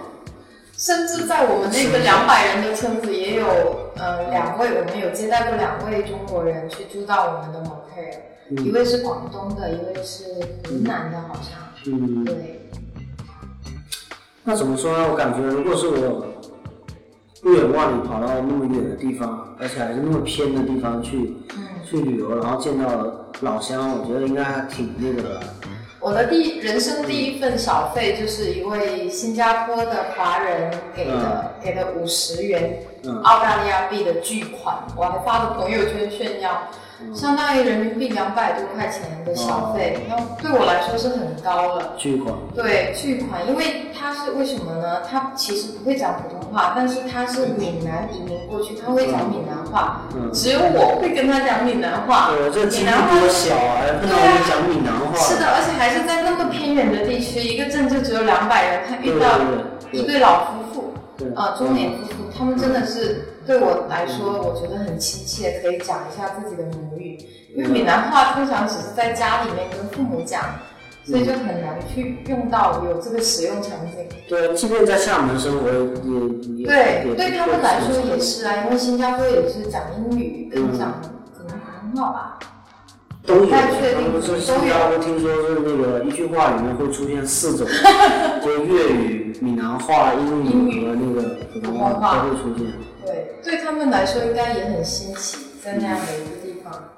[0.77, 3.47] 甚至在我们那个两百人的村子，也有
[3.97, 8.73] 呃两位，我们有接待过两位中国人去住到我们的 motel，、一嗯。
[8.73, 10.25] 位是广东的，一位是
[10.73, 11.53] 云南的，好像。
[11.87, 12.64] 嗯，对，
[14.47, 15.09] 那怎么说呢？
[15.11, 16.27] 我感觉如果是我
[17.43, 22.87] 不远万里跑到那么远的地方，而且还是那么偏的地方去嗯，去旅游，然后见到
[23.41, 25.41] 老乡，我觉得应该还挺那个的。
[25.99, 36.69] 我的第人生第一份小费就是一位新加坡的华人给的，给的五十元嗯澳大利亚币的巨款，我还发了朋友圈炫耀，
[37.15, 41.93] 相当于人民币两百多块钱的消费，那对我来说是很高了。
[41.97, 45.03] 巨款，对，巨款，因为他是为什么呢？
[45.03, 52.31] 他其实不会讲普通话，但是他是闽南移民过去，他会讲闽南话，嗯，只有我会跟他讲闽南话。
[52.31, 55.17] 对，这闽南话小，还碰到一个讲闽南话。
[55.19, 59.39] 是的，而且还是在那么偏远的地区，一个镇就只有两百人，他遇到
[59.91, 67.19] 一对老夫妇，对，呃，中年夫妇，他们真的是对我来说，我觉得很亲切，可以讲一下自己的母语。
[67.57, 70.43] 因为闽南话通常只是在家里面跟父母讲，
[71.05, 74.09] 所以就很难去用到有这个使用场景。
[74.29, 81.01] 对，即便在厦门生活也也对，对他们来说也是啊，因为新加坡也是讲英语跟讲
[81.37, 82.39] 可能普通话吧。
[83.27, 87.67] 都有，他们是新加坡听说是那个一句话里面会出现四种，
[88.45, 92.67] 就粤语、闽南话、英英语语和那个普通话话都会出现。
[93.15, 96.91] 对，对他们来说应该也很新奇，在那样的一个地方。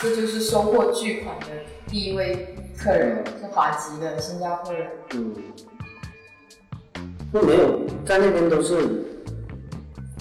[0.00, 1.46] 这就是收获巨款的
[1.86, 4.88] 第一位客人，是华籍的新加坡人。
[5.14, 5.34] 嗯，
[7.32, 9.04] 那没有在那边都是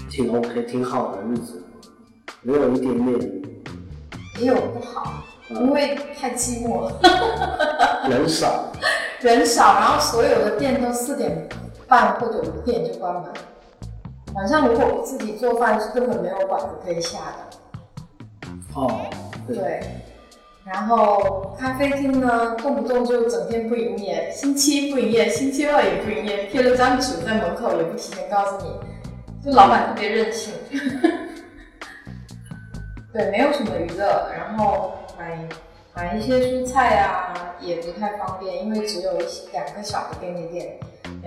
[0.09, 1.63] 挺 OK、挺好的日子，
[2.41, 3.43] 没有一点点
[4.39, 8.71] 也有不好，因为太寂寞了，人少。
[9.21, 11.49] 人少，然后所有的店都四点
[11.87, 13.23] 半或者五点就关门。
[14.35, 17.33] 晚上如果我自己做饭，是根本没有馆子可以下的。
[18.75, 19.09] 哦，
[19.47, 19.81] 对，对，
[20.65, 28.79] 然后咖啡厅呢，动不动就整天不营业，星期一不营业，星期二也不营业，贴了张纸在门口，也不提前告诉你，
[29.43, 30.53] 就老板特别任性。
[33.11, 35.39] 对，没有什么娱乐，然后买
[35.95, 40.77] 买一些蔬菜啊，也不太方便，因为只有一两个小的便利店，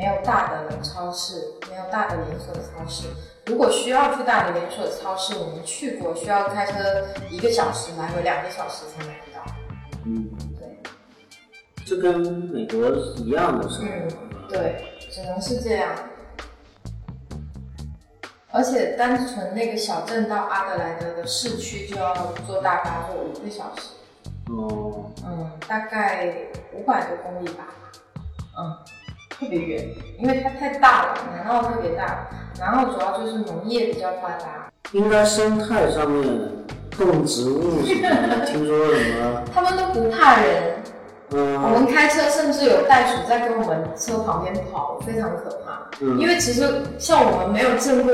[0.01, 3.07] 没有大的超市，没有大的连锁超市。
[3.45, 9.45] 如果需要去大的连锁超市，我们去过，需要开车一个小时来回两个小时才买得到。
[10.07, 14.09] 嗯，对，就跟美国是一样的是嗯。
[14.49, 15.95] 对，只能是这样。
[18.53, 22.15] 而且单纯那个小镇到阿德莱德的市区就要
[22.47, 23.91] 坐大巴坐五个小时，
[24.49, 26.35] 哦，嗯，大概
[26.73, 27.69] 五百多公里吧，
[28.59, 28.77] 嗯，
[29.41, 36.23] 特别远，因为它太大了，南澳特别大，南澳主要就是农业比较发达，应该生态上面
[36.91, 40.75] 动植物什么，听说什么，他们都不怕人，
[41.31, 45.89] 我嗯们开车甚至有袋鼠在跟我们车旁边跑，非常可怕。
[46.03, 48.13] 因嗯为其实像我们没有见过，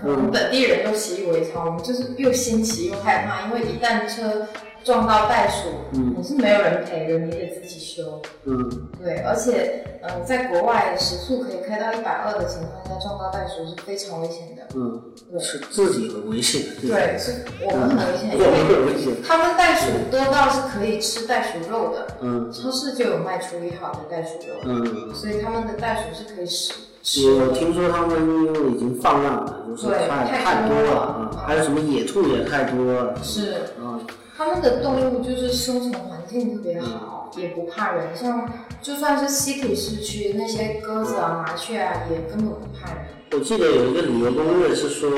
[0.00, 4.46] 可能本地人都习以为常，我们就是又新奇又害怕，因为一旦车
[4.84, 8.20] 撞到袋鼠，嗯你是没有人陪的，你得自己修。
[8.44, 14.62] 嗯对，而且呃，在国外时速可以开到一百二的情况下，撞到袋鼠是非常危险的。
[14.74, 24.54] 嗯，对是自己很危险的，对，是我们很危险，因 我们为很危险，他们袋鼠多到是可以吃袋鼠肉的，嗯超市就有卖处理好的袋鼠肉。
[24.64, 25.14] 嗯。
[25.14, 27.52] 所以他们的袋鼠是可以吃吃有的。
[27.52, 34.00] 听说他们因为已经放量了，就是对太太太多了还有什么野兔也太多了，是，啊，
[34.36, 38.16] 他们的动物就是生存环境特别好，也不怕人。
[38.16, 38.50] 像
[38.82, 43.04] 就算是稀土市区，那些鸽子啊、麻雀啊，也根本不怕人。
[43.32, 45.10] 我记得有一个旅游攻略是说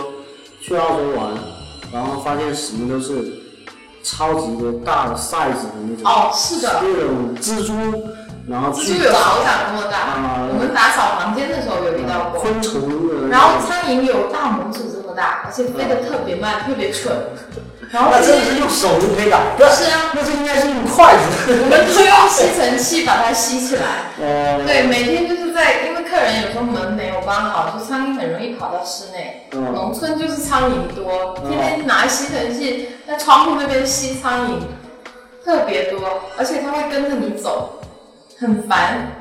[0.61, 1.33] 去澳洲玩，
[1.93, 3.41] 然后发现什么都是
[4.03, 7.73] 超级的大的 size 的那种，哦，是的，那种蜘蛛，
[8.47, 12.41] 然后蜘蛛有手掌那么大，啊我们打扫房间的时候有遇到过。
[12.41, 14.85] 昆虫，然后苍蝇有大拇指
[15.17, 17.13] 大，而且飞得特别慢，特别蠢。
[17.93, 21.23] 然后那真是用手就可以打，不是是啊，那这应该是用筷子。
[21.47, 24.11] 我们都用吸尘器把它吸起来。
[24.21, 29.49] 呃， 对，每天就是在，因为客人有时候门没有关好，就苍蝇很容易跑到室内。
[29.53, 34.59] 嗯农村就是苍蝇多，天天拿吸尘器在窗户那边吸苍蝇，
[35.45, 36.01] 特别多，
[36.37, 37.81] 而且它会跟着你走，
[38.41, 39.13] 很烦，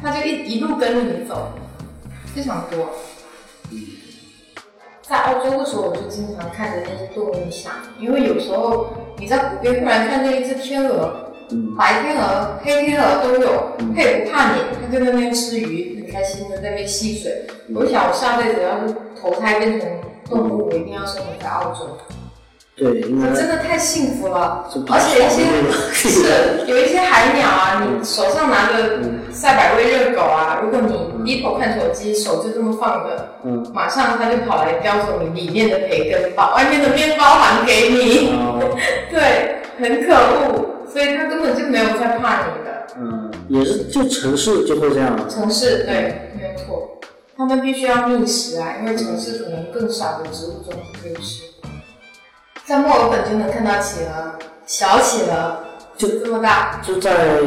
[0.00, 1.52] 它就一一路跟着你走，
[2.32, 2.90] 非常多。
[5.06, 8.86] 在澳洲的时候，我就经常看着那些动物想，因为有时候
[9.18, 17.46] 你在湖边忽然看见一只天鹅，嗯白天鹅、黑天鹅都有，它也不怕你，它就在那边吃鱼，很开心的在那边戏水。
[17.74, 19.88] 我想我下辈子要是投胎变成
[20.24, 21.98] 动物，我一定要生活在澳洲，
[22.76, 24.68] 对，应该真的太幸福了。
[24.90, 25.44] 而且一些
[25.92, 38.32] 是 是有一些海鸟啊，你手上拿着嗯赛百味热狗啊，如果你低头看手机，手就这么放着，嗯，马上它就跑来叼走你里面的培根，把外面的面包还给你。
[38.32, 38.76] 哦，
[39.08, 42.86] 对，很可恶，所以它根本就没有在怕你的。
[42.98, 46.98] 嗯，也是，就城市就会这样，城市对，没有错，
[47.36, 51.53] 他们必须要觅食啊，因为城市可能更少的植物种可以吃。
[52.66, 55.58] 在墨尔本就能看到企鹅，小企鹅
[55.96, 57.38] 就这么大，就在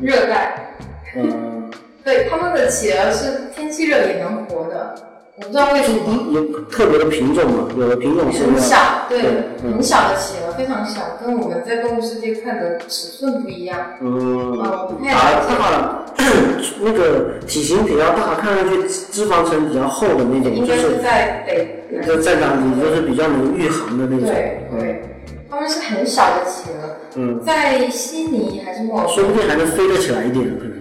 [0.00, 0.76] 热带。
[1.16, 1.70] 嗯，
[2.02, 4.94] 对，他们的企鹅是天气热也能活的，
[5.36, 5.98] 我不知道为什么。
[6.32, 8.76] 有特别的品种嘛，有的品种是很小，
[9.08, 9.20] 对，
[9.62, 13.78] 嗯很小的企鹅，非常小，跟我们在动物世界看的尺寸不一样。
[14.00, 16.06] 嗯，啊，太大了
[16.82, 25.04] 那个体型比较大，看上去脂肪层比较厚的那种，应该就是是在北那个在哪里就是比较能御寒的那种，对对，
[25.50, 29.24] 他们是很小的企鹅，嗯，在悉尼还是墨尔说？
[29.24, 30.72] 不定还能飞得起来一点，可能。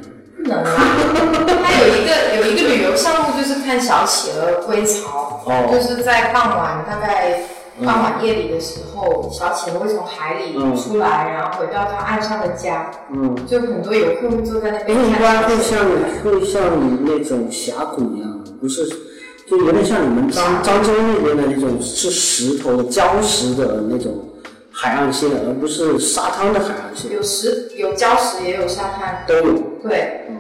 [0.44, 0.74] 不能啊！
[1.64, 5.70] 它有一个有一个旅游项目，就是看小企鹅归巢，哦。
[5.72, 7.42] 就是在傍晚大概
[7.86, 10.76] 傍晚夜里的时候，小企鹅会从海里嗯。
[10.76, 15.78] 出来，然后回到它岸上的家，嗯，就很多游客会坐在那边会像。
[16.24, 18.82] 会像你那种峡谷一样，不是，
[19.52, 24.30] 就有点像你们漳漳州那边的那种是石头的礁石的那种
[24.72, 29.60] 海岸线，而不是沙滩的海岸线，有石有礁石，也有沙滩，都有。
[29.84, 30.38] 对，嗯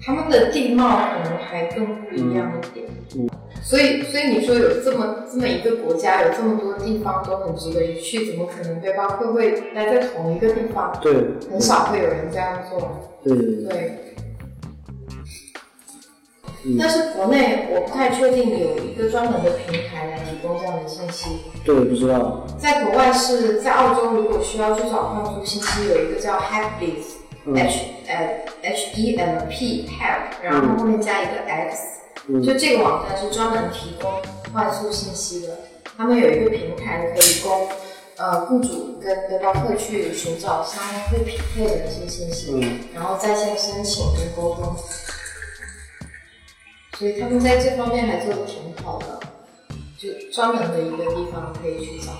[0.00, 2.86] 他们的地貌可能还更不一样一点。
[3.16, 3.28] 嗯
[3.64, 10.96] 所以，所以你说有这么这么一个国家，有这么多地方都很值得一去，怎么可能背包客会待在同一个地方？
[11.02, 11.12] 对，
[11.50, 13.10] 很少会有人这样做。
[13.24, 13.98] 对对对，对。
[16.68, 21.42] 嗯但是国内我不太确定有一个专门的平台来提供这样的信息。
[21.64, 22.44] 对，不知道。
[22.58, 27.14] 在国外是在澳洲，如果需要去找换宿信息，有一个叫 Helplease，
[27.44, 31.78] 嗯 H 呃 H E L P Help，然后后面加一个 X，、
[32.26, 34.10] 嗯就这个网站是专门提供
[34.52, 35.58] 换宿信息的。
[35.96, 37.68] 他们有一个平台可以供
[38.16, 44.74] 呃雇主跟背包客去寻找相对匹配的一些信息，嗯然后在线申请跟沟通。
[46.98, 49.20] 所以他们在这方面还做的挺好的，
[49.98, 52.12] 就专门的一个地方可以去找。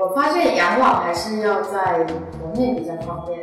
[0.00, 2.04] 我发现养老还是要在
[2.40, 3.38] 国内比较方便。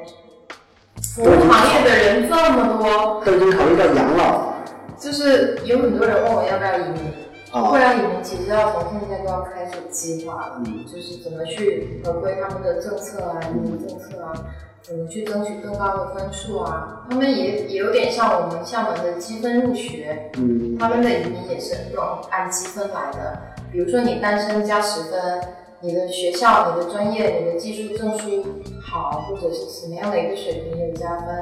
[1.14, 4.56] 服务行业的人这么多，都已经考虑到养老
[5.00, 7.25] 就是有很多人问我要不要移民。
[7.56, 14.34] 啊不，然移民其实要从现在就要开始计划了，嗯就是怎么去合规他们的政策啊、移民政策啊，
[14.82, 17.08] 怎么去争取更高的分数啊。
[17.10, 23.40] 他们也也有点像我们厦门的积分入学，嗯他们的移民也是用按积分来的。
[23.72, 25.42] 比如说你单身加十分，
[25.80, 28.46] 你的学校、你的专业、你的技术证书
[28.82, 31.42] 好，或者是什么样的一个水平有加分，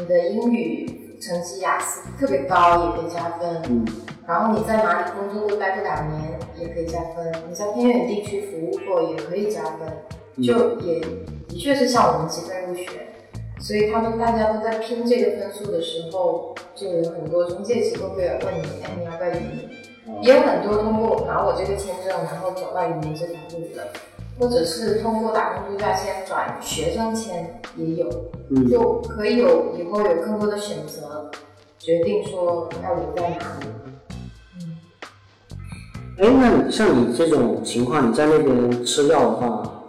[0.00, 3.62] 你的英语成绩雅思特别高也可以加分。
[3.68, 3.86] 嗯
[4.24, 9.92] 然后你在哪里工作过待过两年也可以加分，你在偏远地区服务过也可以加分，
[10.40, 11.00] 就也
[11.48, 13.08] 的确是像我们积分入学，
[13.58, 20.22] 所以他们大家都在拼这个分数的时候，就有很多中介机构会来问你，哎，你要不要移民？
[20.22, 23.88] 也有很多通过拿我这个签证，然后走到移民这条路的，
[24.38, 28.08] 或者是通过打工度假签转学生签也有，
[28.50, 31.30] 嗯就可以有以后有更多的选择，
[31.78, 33.66] 决定说要留在哪里。
[36.18, 39.82] 哎，那你像你这种情况，你在那边吃药的话，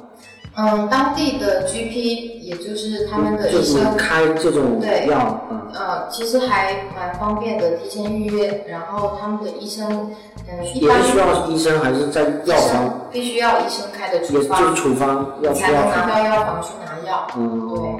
[0.55, 8.63] 嗯，当地的 GP，也就是他们的医生，开这种对药啊，呃，其实还蛮方便的，提前预约。
[8.67, 10.11] 然后他们的医生，
[10.47, 15.89] 嗯，一般需要医生还是在药房，必须要医生开的处也就是方，处方要你才能。
[15.89, 17.27] 拿到药房去拿药。
[17.33, 17.99] 对，嗯，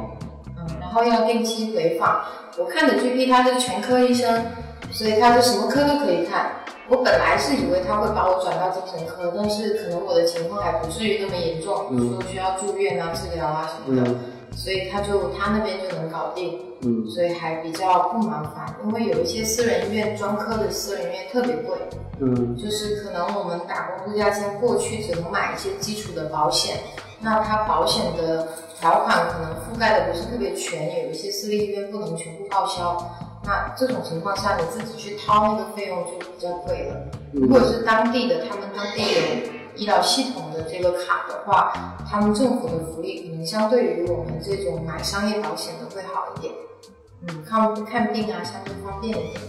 [0.58, 2.22] 嗯，然后要定期回访。
[2.60, 4.46] 我看的 GP 他是全科医生，
[4.92, 6.52] 所以他是什么科都可以看。
[6.90, 14.20] 我本来是以为他会把我转到精神科，但是可能我的情况还不至于那么严重，嗯说需要住院啊、治疗啊什么的，嗯
[14.56, 18.76] 所以他就他那边就能搞定，嗯所以还比较不麻烦。
[18.86, 21.78] 因为有一些私人医院专科的私人医院特别贵，
[22.20, 26.78] 嗯就是可能我们打工度假签过去只能买一些基础的保险，
[27.20, 28.48] 那它保险的
[28.80, 32.98] 条款可能覆盖的不是特别全，有一些私立医院不能全部报销。
[33.46, 36.96] 那这种情况下，你自己去掏那个费用就比较贵了。
[37.34, 41.74] 如果是当地的，他们当地有医疗系统的这个卡的话，
[42.10, 46.54] 他们政府的福利可能相对于我们这种买商业保险的会好一点。
[47.28, 49.42] 嗯，看看病啊，相对方便一点。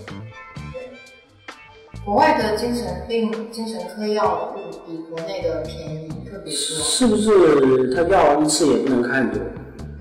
[2.04, 6.52] 国外的精神病、精神科药物比国内的便宜特别多。
[6.52, 9.40] 是不是他药一次也不能看很多？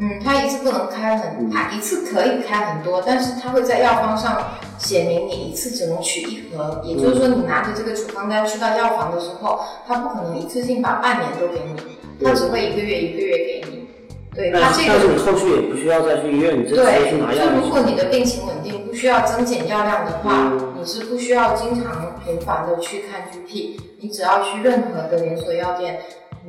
[0.03, 13.87] 嗯，他一次不能开很，他一次可以开很多，但是他会在药方上写明你一次只能取一盒，也就是说你拿着这个处方单去到药房的时候，他不可能一次性把半年都给你，他只会一个月一个月给你。
[14.35, 17.61] 对，他这个但是你后续也不需要再去医院，你就直接去拿对，药就行。
[17.61, 25.99] 就如果你的病情稳定，不需要增减药量的话，嗯你是不需要经常频繁的去看 GP，你只要去任何的连锁药店，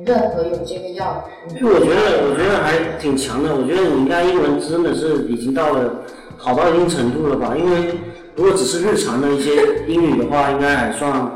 [0.03, 3.55] 任何有这个药，你就我觉得，我觉得还挺强的。
[3.55, 6.01] 我觉得你应该英文真的是已经到了
[6.37, 7.53] 好到一定程度了吧？
[7.57, 7.93] 因为
[8.35, 9.51] 如果只是日常的一些
[9.87, 11.31] 英语的话，应该还算哦，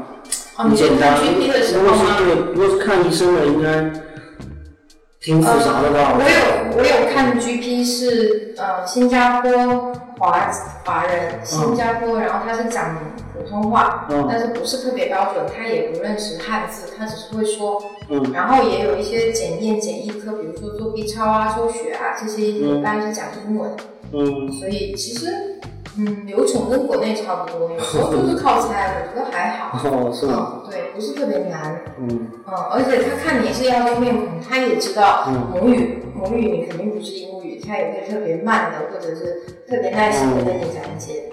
[0.57, 1.17] 很简单。
[1.73, 2.03] 如果是
[2.53, 3.91] 如果是看医生的，应该
[5.21, 6.17] 挺复杂的吧？
[6.19, 10.51] 呃我有我有看 GP 是呃新加坡华
[10.85, 12.95] 华人，新加坡，然后他是讲
[13.33, 17.81] 普通话，嗯但是不是特别标准，他也不认识汉字，他只是会说。
[18.11, 23.71] 嗯然后也有一些检验检疫科，比如说做 B 超啊、抽血啊这些，一般是讲英文，
[24.11, 25.59] 嗯，所以其实
[25.97, 29.77] 嗯流程跟国内差不多，有时候就是靠猜，我觉得还好。
[29.87, 30.63] 哦，是吗？
[30.65, 31.81] 嗯，对，不是特别难。
[31.99, 32.07] 嗯
[32.47, 37.28] 嗯，而且他看你是亚洲面孔，他也知道嗯母语，母语你肯定不是英
[37.59, 41.23] 语，他也会特别慢的，或者是特别耐心的跟你讲解。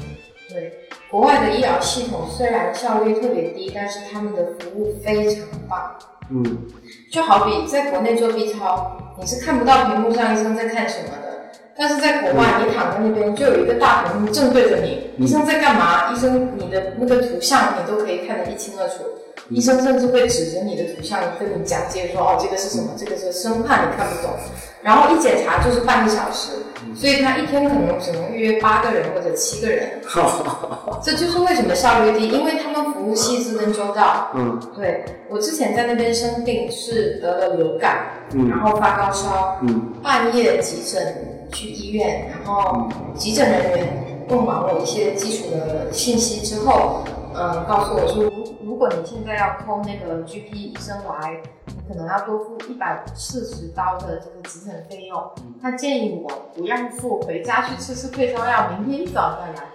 [0.48, 0.72] 对，
[1.10, 5.96] 国外的医疗系统虽然效率特别低，但是他们的服务非常棒。
[6.28, 6.66] 嗯
[7.12, 16.12] 就好比在国内做 B 超，你是看不到屏幕上医生在看什么的，但是在国外，你躺在那边就有一个大屏幕正对着你，医生在干嘛？
[16.12, 19.04] 医生你的那个图像你都可以看得一清二楚。
[19.50, 24.32] 医生甚至会指着你的图像跟你讲解说，哦，这个是什么，这个是生怕你看不懂。
[24.86, 26.52] 然后一检查就是半个小时，
[26.94, 30.00] 所以他一天可能只能预约八个人或者七个人。
[31.02, 34.30] 这就是为什么效率低，因为他们服务细致跟周到。
[34.34, 34.60] 嗯。
[34.76, 38.48] 对我之前在那边生病是得了流感，嗯。
[38.48, 39.92] 然后发高烧，嗯。
[40.04, 47.02] 半夜急诊去医院，然后急诊人员问完我一些基础的信息之后，
[47.34, 51.55] 嗯，告诉我说，如如果你现在要 call 那个 GP 医生来，你
[51.88, 55.30] 可能要多付一百四十刀的这个急诊费用。
[55.60, 59.68] 他建议我不要付，回家去吃吃退烧药，明天一早再来。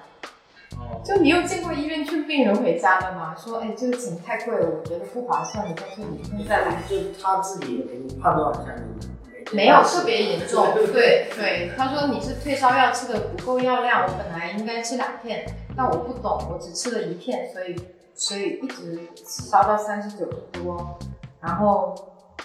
[0.73, 3.35] 哦就你有见过医院劝病人回家的吗？
[3.35, 6.83] 说，哎，这个钱太贵了，我觉得不划算，你干脆明天再来。
[6.87, 15.45] 就他自己也给你判断一下你没有特别严重，对对，他说你是退烧药吃的不够药量，我本来应该吃两片，
[15.75, 17.75] 但我不懂，我只吃了一片，所以
[18.13, 20.99] 所以一直烧到三十九度多，
[21.41, 21.95] 然后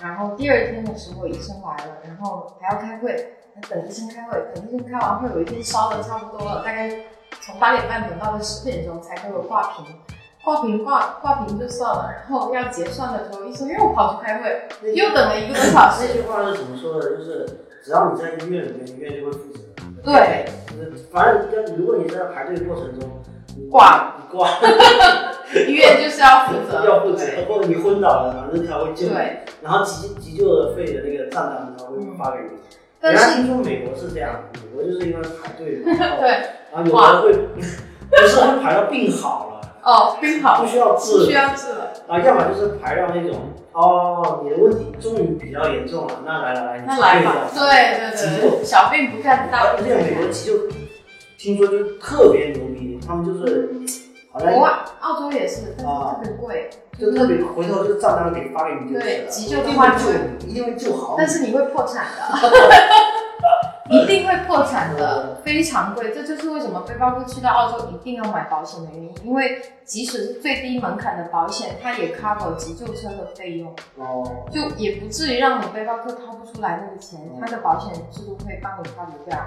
[0.00, 3.34] 然后第二天的时候医生来了，然后还要开会，
[3.68, 6.88] 等医生开会，等医生开完会，我已经烧的差不多了，大概
[7.40, 9.86] 从八点半等到了十点钟才给我挂瓶。
[10.44, 16.14] 挂瓶挂挂瓶就算了，然后要结算的时候，医生又跑去开会，又等了一个多小时这。
[16.14, 17.16] 句话是怎么说的？
[17.16, 17.44] 就是
[17.82, 19.58] 只要你在医院里面，医院就会负责。
[20.04, 23.10] 对，就是反正要如果你在排队过程中
[23.56, 24.48] 你挂你挂，
[25.66, 29.14] 医院就是要负责， 要负责对，或者你昏倒了，反正他会救你。
[29.62, 32.50] 然后急急救的费的那个账单他会发给你。
[33.00, 35.94] 但是听说美国是这样，美国就是因为排队， 对，
[36.72, 37.32] 然后有的人会
[38.10, 48.64] 不是会排到病好了，哦，病好不需要治不需，要治了，啊，要么就是排到那种哦，你的问题终于比较严重了，那来来来，那来吧，急救对对急对，救。
[48.64, 50.58] 小病不看大而病且美国急救
[51.38, 53.70] 听说就特别牛逼，他们就是
[54.36, 54.70] 好像国外、
[55.00, 56.18] 澳洲也是，但是啊。
[56.20, 61.16] 特别贵，就特别回头这个账单给发给你就对急救一的话定会救你，一定会救好你。
[61.16, 62.48] 但是你会破产的，
[63.90, 66.12] 一定会破产的，非常贵。
[66.12, 73.74] 这就是为什么背包客去到澳洲一定要买保险的原因，因为即使是最低门槛的保险，它也 cover 急救车的费用。
[73.96, 79.38] 哦，就也不至于让你背包客掏不出来那个钱，它的保险制度会帮你 cover 掉。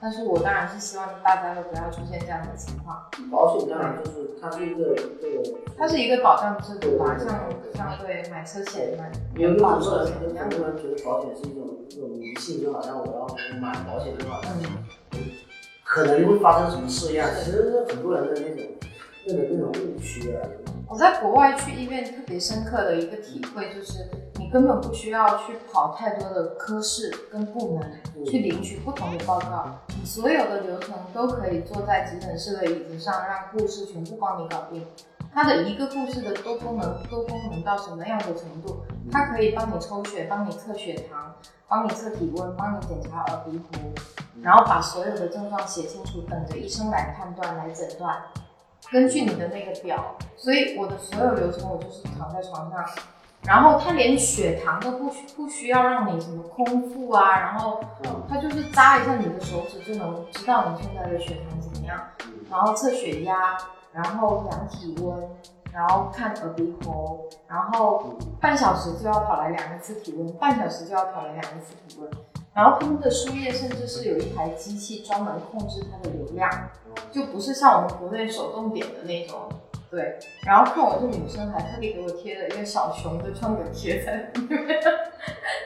[0.00, 3.02] 但是我当然是希望大家都不要出现这样的情况。
[3.32, 7.26] 保险当然就是它是一个一个，它是一个保障制度吧，像
[7.74, 10.58] 像对买车险、买有有保很多人险一样很。
[10.58, 14.52] 多人觉得保险是一种一种迷信，就好像我要买保险就好像
[15.12, 15.18] 嗯，
[15.82, 18.66] 可能会发生什么事一样，其实是很多人的那种
[19.26, 20.46] 那种那种误区啊。
[20.86, 24.08] 我在国外去医院特别深刻的一个体会就是，
[24.38, 34.86] 你根本不需要去跑太多的科室跟部门去领取不同的报告，你所有的流程都可以坐在急诊室的椅子上，让护士全部帮你搞定。
[35.34, 38.78] 它的一个故事的多功能多功能到什么样的程度？
[39.12, 41.34] 它可以帮你抽血，帮你测血糖，
[41.68, 43.78] 帮你测体温，帮你检查耳鼻喉，
[44.42, 48.16] 然后把所有的症状写清楚，等着医生来判断来诊断。
[48.90, 52.82] 根据你的那个表，所以我的所有流程我就是躺在床上，
[53.42, 57.80] 然后他连血糖都不需不需要让你什么空腹啊，然后
[58.28, 62.00] 他就是扎一下你的手指就能知道你现在的血糖怎么样，
[62.50, 63.58] 然后测血压，
[63.92, 65.28] 然后量体温，
[65.72, 72.10] 然后看耳鼻喉，然后半小时就要跑来量一次体温，半小时就要跑来量一次体温。
[72.52, 76.50] 然后他们的输液甚至是有一台机器专门控制它的流量，
[77.12, 79.38] 就不是像我们国内手动点的那种。
[79.90, 84.78] 对，然后看我这女生还特地给我贴了一个小熊的创可贴在里面，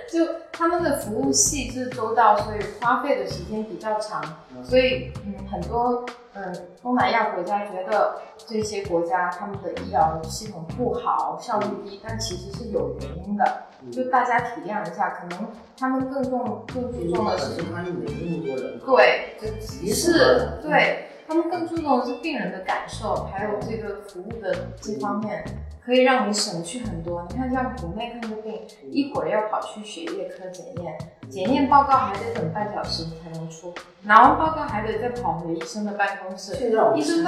[0.08, 4.22] 就他们的服务细致周到，所以花费的时间比较长，
[4.62, 6.04] 所以嗯很多
[6.34, 21.08] 嗯东南亚国家觉得这些国家他们的医疗系统不好，效率低，但其实是有原因的，就大家体谅一下，可能他们更重更注重的是他们没那么多人，对，是，对。
[21.32, 25.42] 他们更注重的是病人的感受，还有这个服务的这方面，
[25.82, 27.26] 可以让你省去很多。
[27.30, 28.60] 你看，像国内看个病，
[28.90, 30.98] 一会儿要跑去血液科检验，
[31.30, 33.72] 检验报告还得等半小时才能出，
[34.02, 36.52] 拿完报告还得再跑回医生的办公室。
[36.52, 37.24] 现在我们现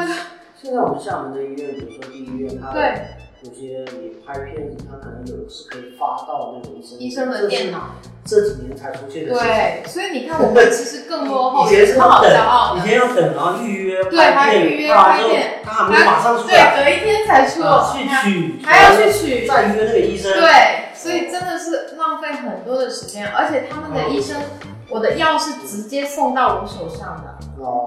[0.71, 3.07] 在我们厦门的医院，比如说第一医院，它对。
[3.45, 7.97] 有些你拍片子，他可能有的是可以发到那个医生医生的电脑。
[8.25, 9.35] 这几年才出现的。
[9.35, 11.67] 对，所以你看我们其实更落后。
[11.69, 17.61] 以前是好骄傲以前要等，然后预约对，还预约拍片，他还没马上出来，对，隔一天才出。
[17.93, 20.33] 去取，还要去取，再约那个医生。
[20.33, 24.41] 对，所以真的是浪费很多的时间，而且他们的医生，
[24.95, 27.37] 我的药是直接送到我手上的。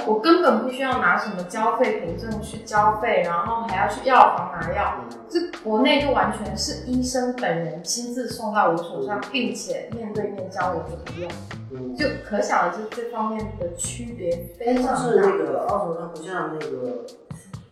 [0.06, 4.96] 我根本不需要拿什么交费凭证去交费，然后还要去药房拿药。
[5.30, 11.30] 这国内就完全是医生本人亲自送到我手上，并且面对面教我怎么
[11.72, 14.30] 用，就可想而知这方面的区别
[14.60, 14.96] 非常大。
[14.96, 17.06] 是那个澳洲，它不像那个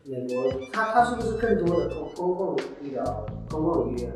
[0.05, 3.03] 美国，它它是不是更多的公公共医疗、
[3.51, 4.09] 公共医院、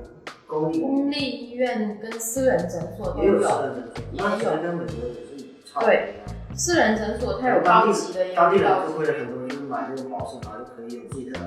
[0.49, 4.27] 公立医院跟私人诊所都有，也有
[4.57, 5.85] 跟美国也是差不多。
[5.85, 6.15] 对。
[6.55, 11.39] 私人诊所它有高级的，当地人就会很多人买那种保险，然后就可以有自己的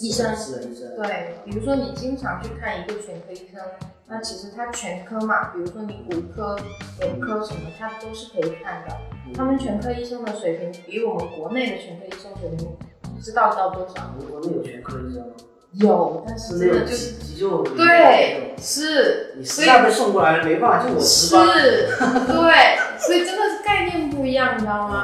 [0.00, 0.36] 医生。
[0.36, 0.94] 私人医生。
[0.96, 3.62] 对，比如说你经常去看一个全科医生，
[4.06, 6.58] 那其实他全科嘛，比如说你骨科、
[7.00, 8.94] 眼科什么，他都是可以看的。
[9.34, 12.68] 他们全科医生的水平比我们国内的全科医生水平
[13.14, 14.12] 不知道到多少。
[14.18, 15.34] 我们国内有全科医生吗？
[15.74, 17.62] 有，但是真的就是急救。
[17.62, 19.34] 对，是。
[19.36, 21.46] 你实在被送过来了，没办法，就我值班。
[21.48, 21.96] 是，
[22.26, 25.02] 对， 所以真的是概念不一样，你知道吗？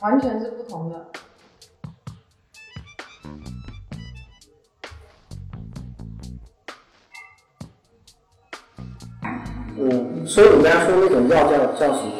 [0.00, 1.06] 完全是不同的。
[9.82, 12.12] 嗯，所以我刚才说那种药叫叫什么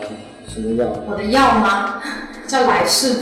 [0.48, 0.86] 什么药？
[1.08, 2.02] 我的药吗？
[2.46, 3.14] 叫来世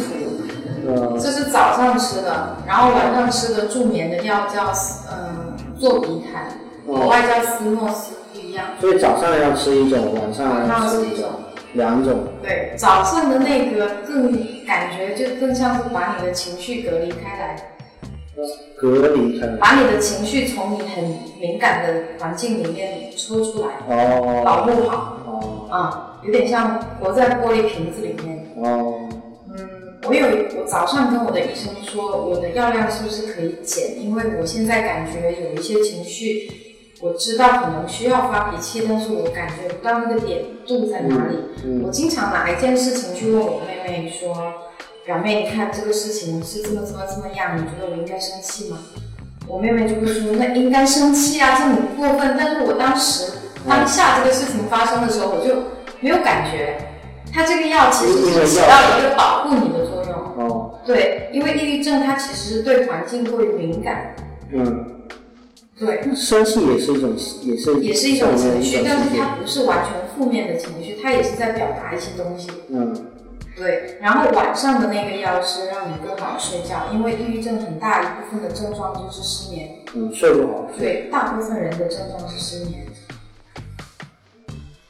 [0.95, 1.19] 普。
[1.19, 4.73] 这是早上吃的，然后晚上吃的助眠的药叫
[5.11, 6.49] 嗯做鼻坦，
[6.87, 8.67] 国外叫斯诺斯，不一样。
[8.81, 11.29] 所以早上要吃一种，晚上要吃一种，
[11.75, 12.19] 两种。
[12.43, 14.33] 对，早上的那个更
[14.67, 17.57] 感觉就更像是把你的情绪隔离开来，
[18.77, 21.05] 隔离开来，把你的情绪从你很
[21.41, 29.08] 敏感的环境里面抽出来，哦，保护好，哦，啊，有点像活在玻璃瓶子里面，哦。
[30.09, 34.03] 我有我早上跟我的医生说，我的药量是不是可以减？
[34.03, 36.51] 因为我现在感觉有一些情绪，
[37.01, 41.37] 我知道可能需要发脾气，但是我感觉不到那个点度在哪里。
[41.85, 44.35] 我经常拿一件事情去问我妹妹说
[45.05, 48.79] ：“表妹，你看这个事情是这么这么这么样，你觉得我应该生气吗？”
[49.47, 53.31] 我妹妹就会说：“那应该生气啊，这很过分。”但是我当时
[53.69, 55.55] 当下这个事情发生的时候，我就
[56.01, 56.79] 没有感觉。
[57.31, 59.98] 它这个药其实是起到一个保护你的作用。
[60.89, 60.95] 哦。
[60.95, 64.15] 对，因为抑郁症它其实是对环境过于敏感。
[64.53, 65.03] 嗯。
[65.79, 66.03] 对。
[66.15, 72.49] 生气也是一种，也是也是一种情绪，但是它不是完全负面的情绪，它也是在表达一些东西。
[72.71, 72.95] 嗯。
[73.57, 79.71] 对，然后晚上的那个药是让你更好睡觉，因为抑郁症很大一部分的症状就是失眠。
[79.95, 80.71] 嗯，睡不好。
[80.79, 82.87] 对，大部分人的症状是失眠。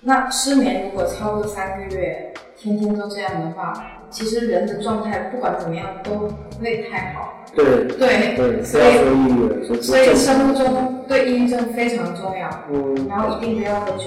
[0.03, 3.73] 那失眠如果超过三个月，天天都这样的话，
[4.11, 6.29] 其实人的状态不管怎么样都不
[6.61, 7.35] 会太好。
[7.55, 12.49] 对对对，所以抑郁所以生物钟对抑郁症非常重要。
[12.71, 13.07] 嗯。
[13.09, 14.05] 然后一定不要喝酒。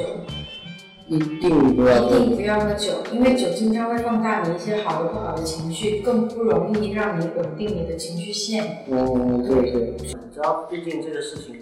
[1.07, 2.05] 一定不要。
[2.05, 8.85] 一定不要喝酒，因为酒精它会放大你一些好的不好的情绪，更不容易让你稳定你的情绪线。
[8.89, 9.97] 嗯，对对。
[10.33, 11.55] 知道毕竟这个事情，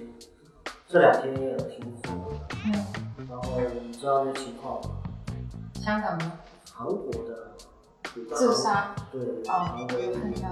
[0.88, 2.72] 这两天也挺火的，嗯，
[3.28, 4.90] 然后你知道这情况吗？
[5.84, 6.26] 香港的
[6.72, 7.52] 韩国的
[8.14, 10.50] 自杀，对，啊韩，国的我有看到，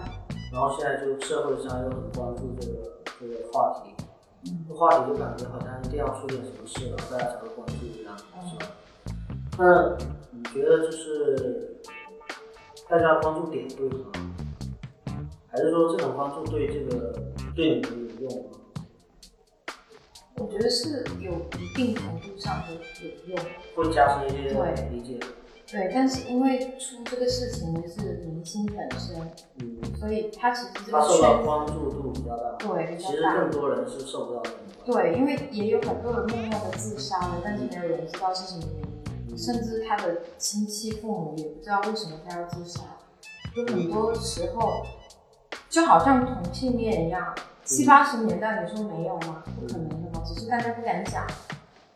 [0.52, 3.94] 然后现在就社会上又很关注这个这个话题，
[4.46, 8.66] 嗯这话题就感觉好像一定要出点什么事了，大家才会关注一样，嗯是吧？
[9.58, 9.98] 那
[10.32, 11.82] 你觉得就是
[12.88, 14.12] 大家关注点对吗？
[15.50, 17.14] 还是说这种关注对这个
[17.56, 18.60] 对你们有用吗？
[20.36, 23.38] 我觉得是有一定程度上的有用。
[23.76, 24.50] 会加深一些
[24.92, 25.20] 理解？
[25.70, 29.20] 对，但是因为出这个事情的是明星本身，
[29.60, 33.22] 嗯，所以他其实这他受到关注度比较大，对比其实。
[33.22, 34.94] 更多人是受不到这种关注。
[34.94, 38.82] 对，因为也有很多人默默的自杀了，但是没有人知道是什么原
[39.30, 42.82] 因，甚至他的亲戚父母也不知道为什么他要自杀。
[43.54, 44.86] 就很多时候，
[45.70, 49.44] 就好像同性恋一样，七八十年代你说没有吗？
[49.60, 51.28] 不可能的嘛，只是大家不敢讲。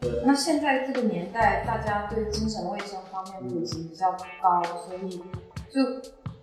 [0.02, 5.22] 对，那现在这个年代，大家对精神卫生方面普及比较高，所以
[5.70, 5.82] 就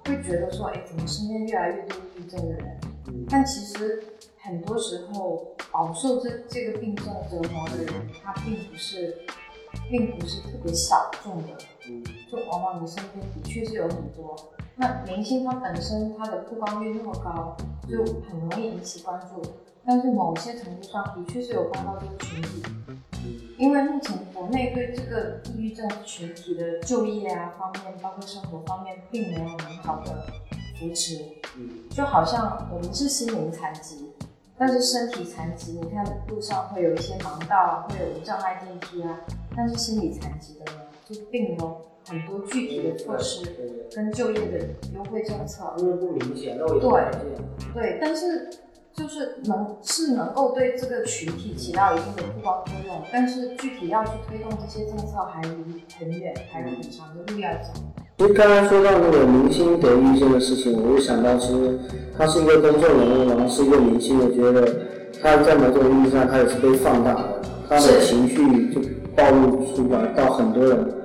[0.04, 2.80] 会觉得说，哎，怎么身边越来越多抑郁症的人？
[3.08, 4.02] 嗯但其实
[4.38, 7.92] 很多时候饱受这这个病症折磨的人，
[8.22, 9.18] 他并不是，
[9.90, 11.48] 并不是特别小众的，
[11.88, 14.36] 嗯就往往你身边的确是有很多。
[14.76, 17.56] 那明星他本身他的曝光率那么高，
[17.88, 19.42] 就很容易引起关注。
[19.88, 23.00] 但是某些程度上的确是有帮到这个群体，嗯
[23.56, 30.26] 因为目前国内对这个抑郁症群体的就业啊方面，包括生活方面，并没有很好的
[30.78, 31.24] 扶持。
[31.56, 34.10] 嗯就好像我们是心灵残疾，
[34.58, 39.18] 但是身体残疾，你看路上会有一些盲道啊，会有无障碍电梯啊，
[39.56, 45.74] 但是心理残疾的呢，就并没有很多具体的措施对对对，跟就业的优惠政策。
[45.78, 47.72] 因为不明显，肉眼可见。
[47.72, 48.50] 对，但是
[48.94, 57.80] 就是能是能够对这个群体起到一定的曝光作用，但是具体要去推动这些政策还离很远，还有很长的路要走。
[58.18, 61.78] 其实刚才说到那个明星得抑郁症的事情，我就想到，其实
[62.16, 64.68] 他是一个公众人物，然后是一个明星，我觉得
[65.22, 68.80] 他在某种意义上他也是被放大的，他的情绪就
[69.14, 70.97] 暴露出来到很多人。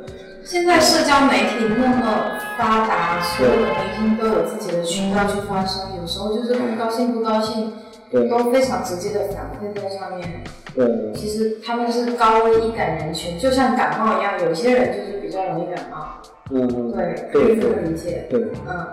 [0.46, 7.72] 现在社交媒体那么发达，所有的明星都有自己的渠道去发声，有时候就是不高兴不高兴，
[8.12, 10.44] 对都非常直接的反馈在上面。
[10.76, 16.22] 对，其实他们是高危易感人群，就像感冒一样，有些人就是比较容易感冒，
[16.52, 18.28] 嗯嗯，对，可以这么理解。
[18.30, 18.42] 对。
[18.68, 18.86] 嗯，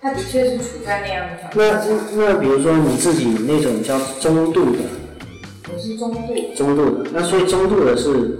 [0.00, 2.04] 他的确是处在那样的那环境下。
[2.16, 4.78] 那比如说你自己那种叫中度的，
[5.72, 8.38] 我是中度，中度的，那所以中度的是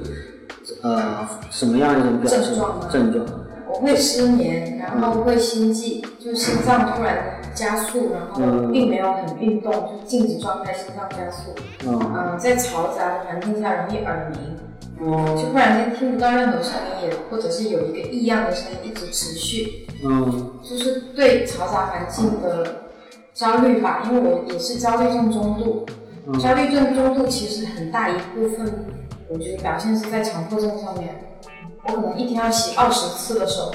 [0.84, 2.42] 呃什么样一种表现？
[2.42, 2.88] 症状吗？
[2.92, 3.26] 症状？
[3.66, 8.70] 我会失眠，然后会心悸，就心脏突然加速，然后嗯。
[8.70, 11.50] 并没有很运动，就静止状态，心脏加速。
[11.86, 11.98] 嗯。
[12.14, 15.34] 嗯、在嘈杂的环境下容易耳鸣，哦。
[15.36, 20.52] 就忽然间听不到任何声音，也或者是有一个异样的声音一直持续，嗯。
[20.62, 22.64] 就是对嘈杂环境的
[23.32, 24.02] 焦虑吧。
[24.08, 25.84] 因为我也是焦虑症中度，
[26.28, 26.38] 嗯。
[26.38, 28.72] 焦虑症中度其实很大一部分，
[29.34, 31.12] 我觉得表现是在强迫症上面。
[31.88, 33.72] 我可能一天要洗二十次的手，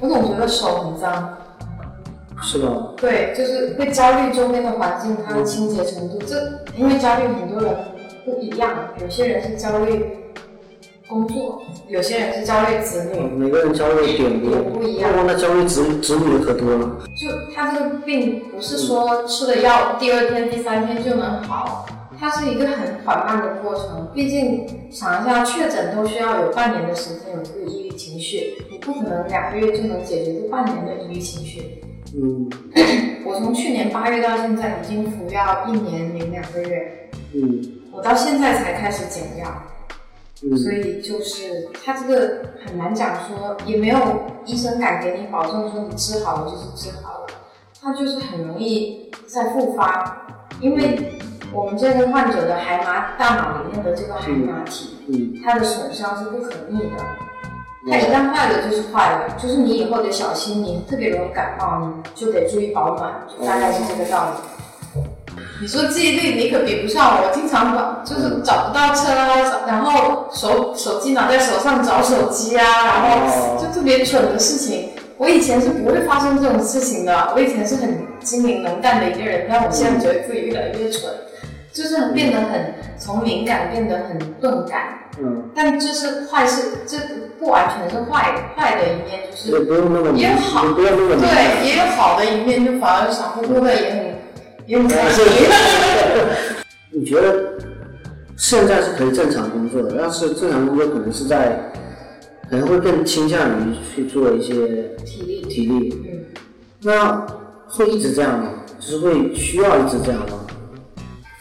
[0.00, 1.36] 我总觉得手很脏。
[2.42, 2.88] 是吧？
[2.96, 6.18] 对，就是会焦虑周边的环境，它的清洁程度。
[6.26, 6.34] 这
[6.76, 7.72] 因为焦虑很多人
[8.24, 10.24] 不一样，有些人是焦虑
[11.06, 13.20] 工作，有些人是焦虑子女。
[13.20, 16.90] 每个人焦虑点不不一样哦那焦虑子子女的可多了。
[17.14, 21.86] 就他这个病不是说吃了药第二天、第三天就能好，
[22.20, 24.10] 它是一个很缓慢的过程。
[24.14, 31.82] 毕竟想一下，确诊都需要有半年的时间有这个抑郁情绪，你不可能两个月就能解决这半年的抑郁情绪。
[32.14, 32.50] 嗯。
[33.24, 37.80] 我从去年八月到现在已经服药一年零两个月，嗯。
[37.90, 39.46] 我到现在才开始减药，
[40.56, 43.98] 所嗯以就是它这个很难讲说，也没有
[44.44, 47.26] 医生敢给你保证说你治好了就是治好了，
[47.80, 50.26] 它就是很容易再复发，
[50.60, 50.98] 因为
[51.52, 56.96] 我们这个患者的海马大脑里面的这个海马体，嗯它的损伤是不可逆的。
[57.90, 65.02] 它一旦坏了就是坏了，就是你以后得小心，你特别容易感冒，你就得注意保暖，就大概是这个道理。
[65.60, 74.90] 你说记忆力，你可比不上我，我经常找就是找不到车啊，然后手手机拿在手上找手机啊，然后就特别蠢的事情。
[75.16, 81.12] 我以前是不会发生这种事情的，我以前是很精明能干的一个人，但我现在觉得自己越来越蠢，
[81.72, 84.98] 就是变得很从敏感变得很钝感。
[85.22, 86.96] 嗯，但这是坏事，这
[87.38, 94.14] 不完全是坏坏的一面，就是也不用那么也好不用那么对，也有好的一面，就反而傻乎乎的也很
[94.66, 95.24] 也很开心。
[96.92, 97.54] 你觉得
[98.36, 101.70] 现在是可以正常工作的，但是正常工作可能是在，
[102.48, 104.54] 可能会更倾向于去做一些
[105.04, 106.24] 体力，体力，嗯，
[106.82, 107.26] 那
[107.68, 108.50] 会一直这样吗？
[108.78, 110.39] 就是会需要一直这样吗？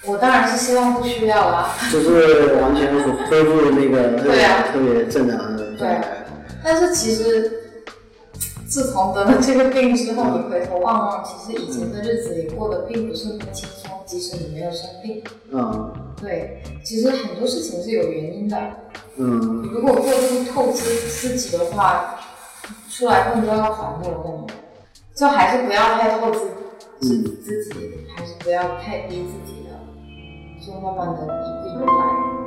[0.09, 1.75] 我当然是希望不需要啦。
[1.91, 2.93] 就是完全
[3.29, 5.97] 恢复那个对啊特别正常的对。
[6.63, 7.51] 但是其实，
[8.67, 15.23] 自从得了这个病之后，你回头望望，其实以前的日子也过得并不是很轻松，即使你没有生病。
[15.51, 18.57] 嗯对，其实很多事情是有原因的。
[19.15, 22.19] 嗯如果过度透支自己的话，
[22.91, 24.09] 出来混都要还的。
[24.09, 24.53] 我感觉，
[25.15, 26.39] 就还是不要太透支
[27.01, 27.17] 自
[27.63, 27.71] 己，
[28.15, 29.58] 还是不要太逼自己
[30.69, 32.38] 先慢慢的一步一步来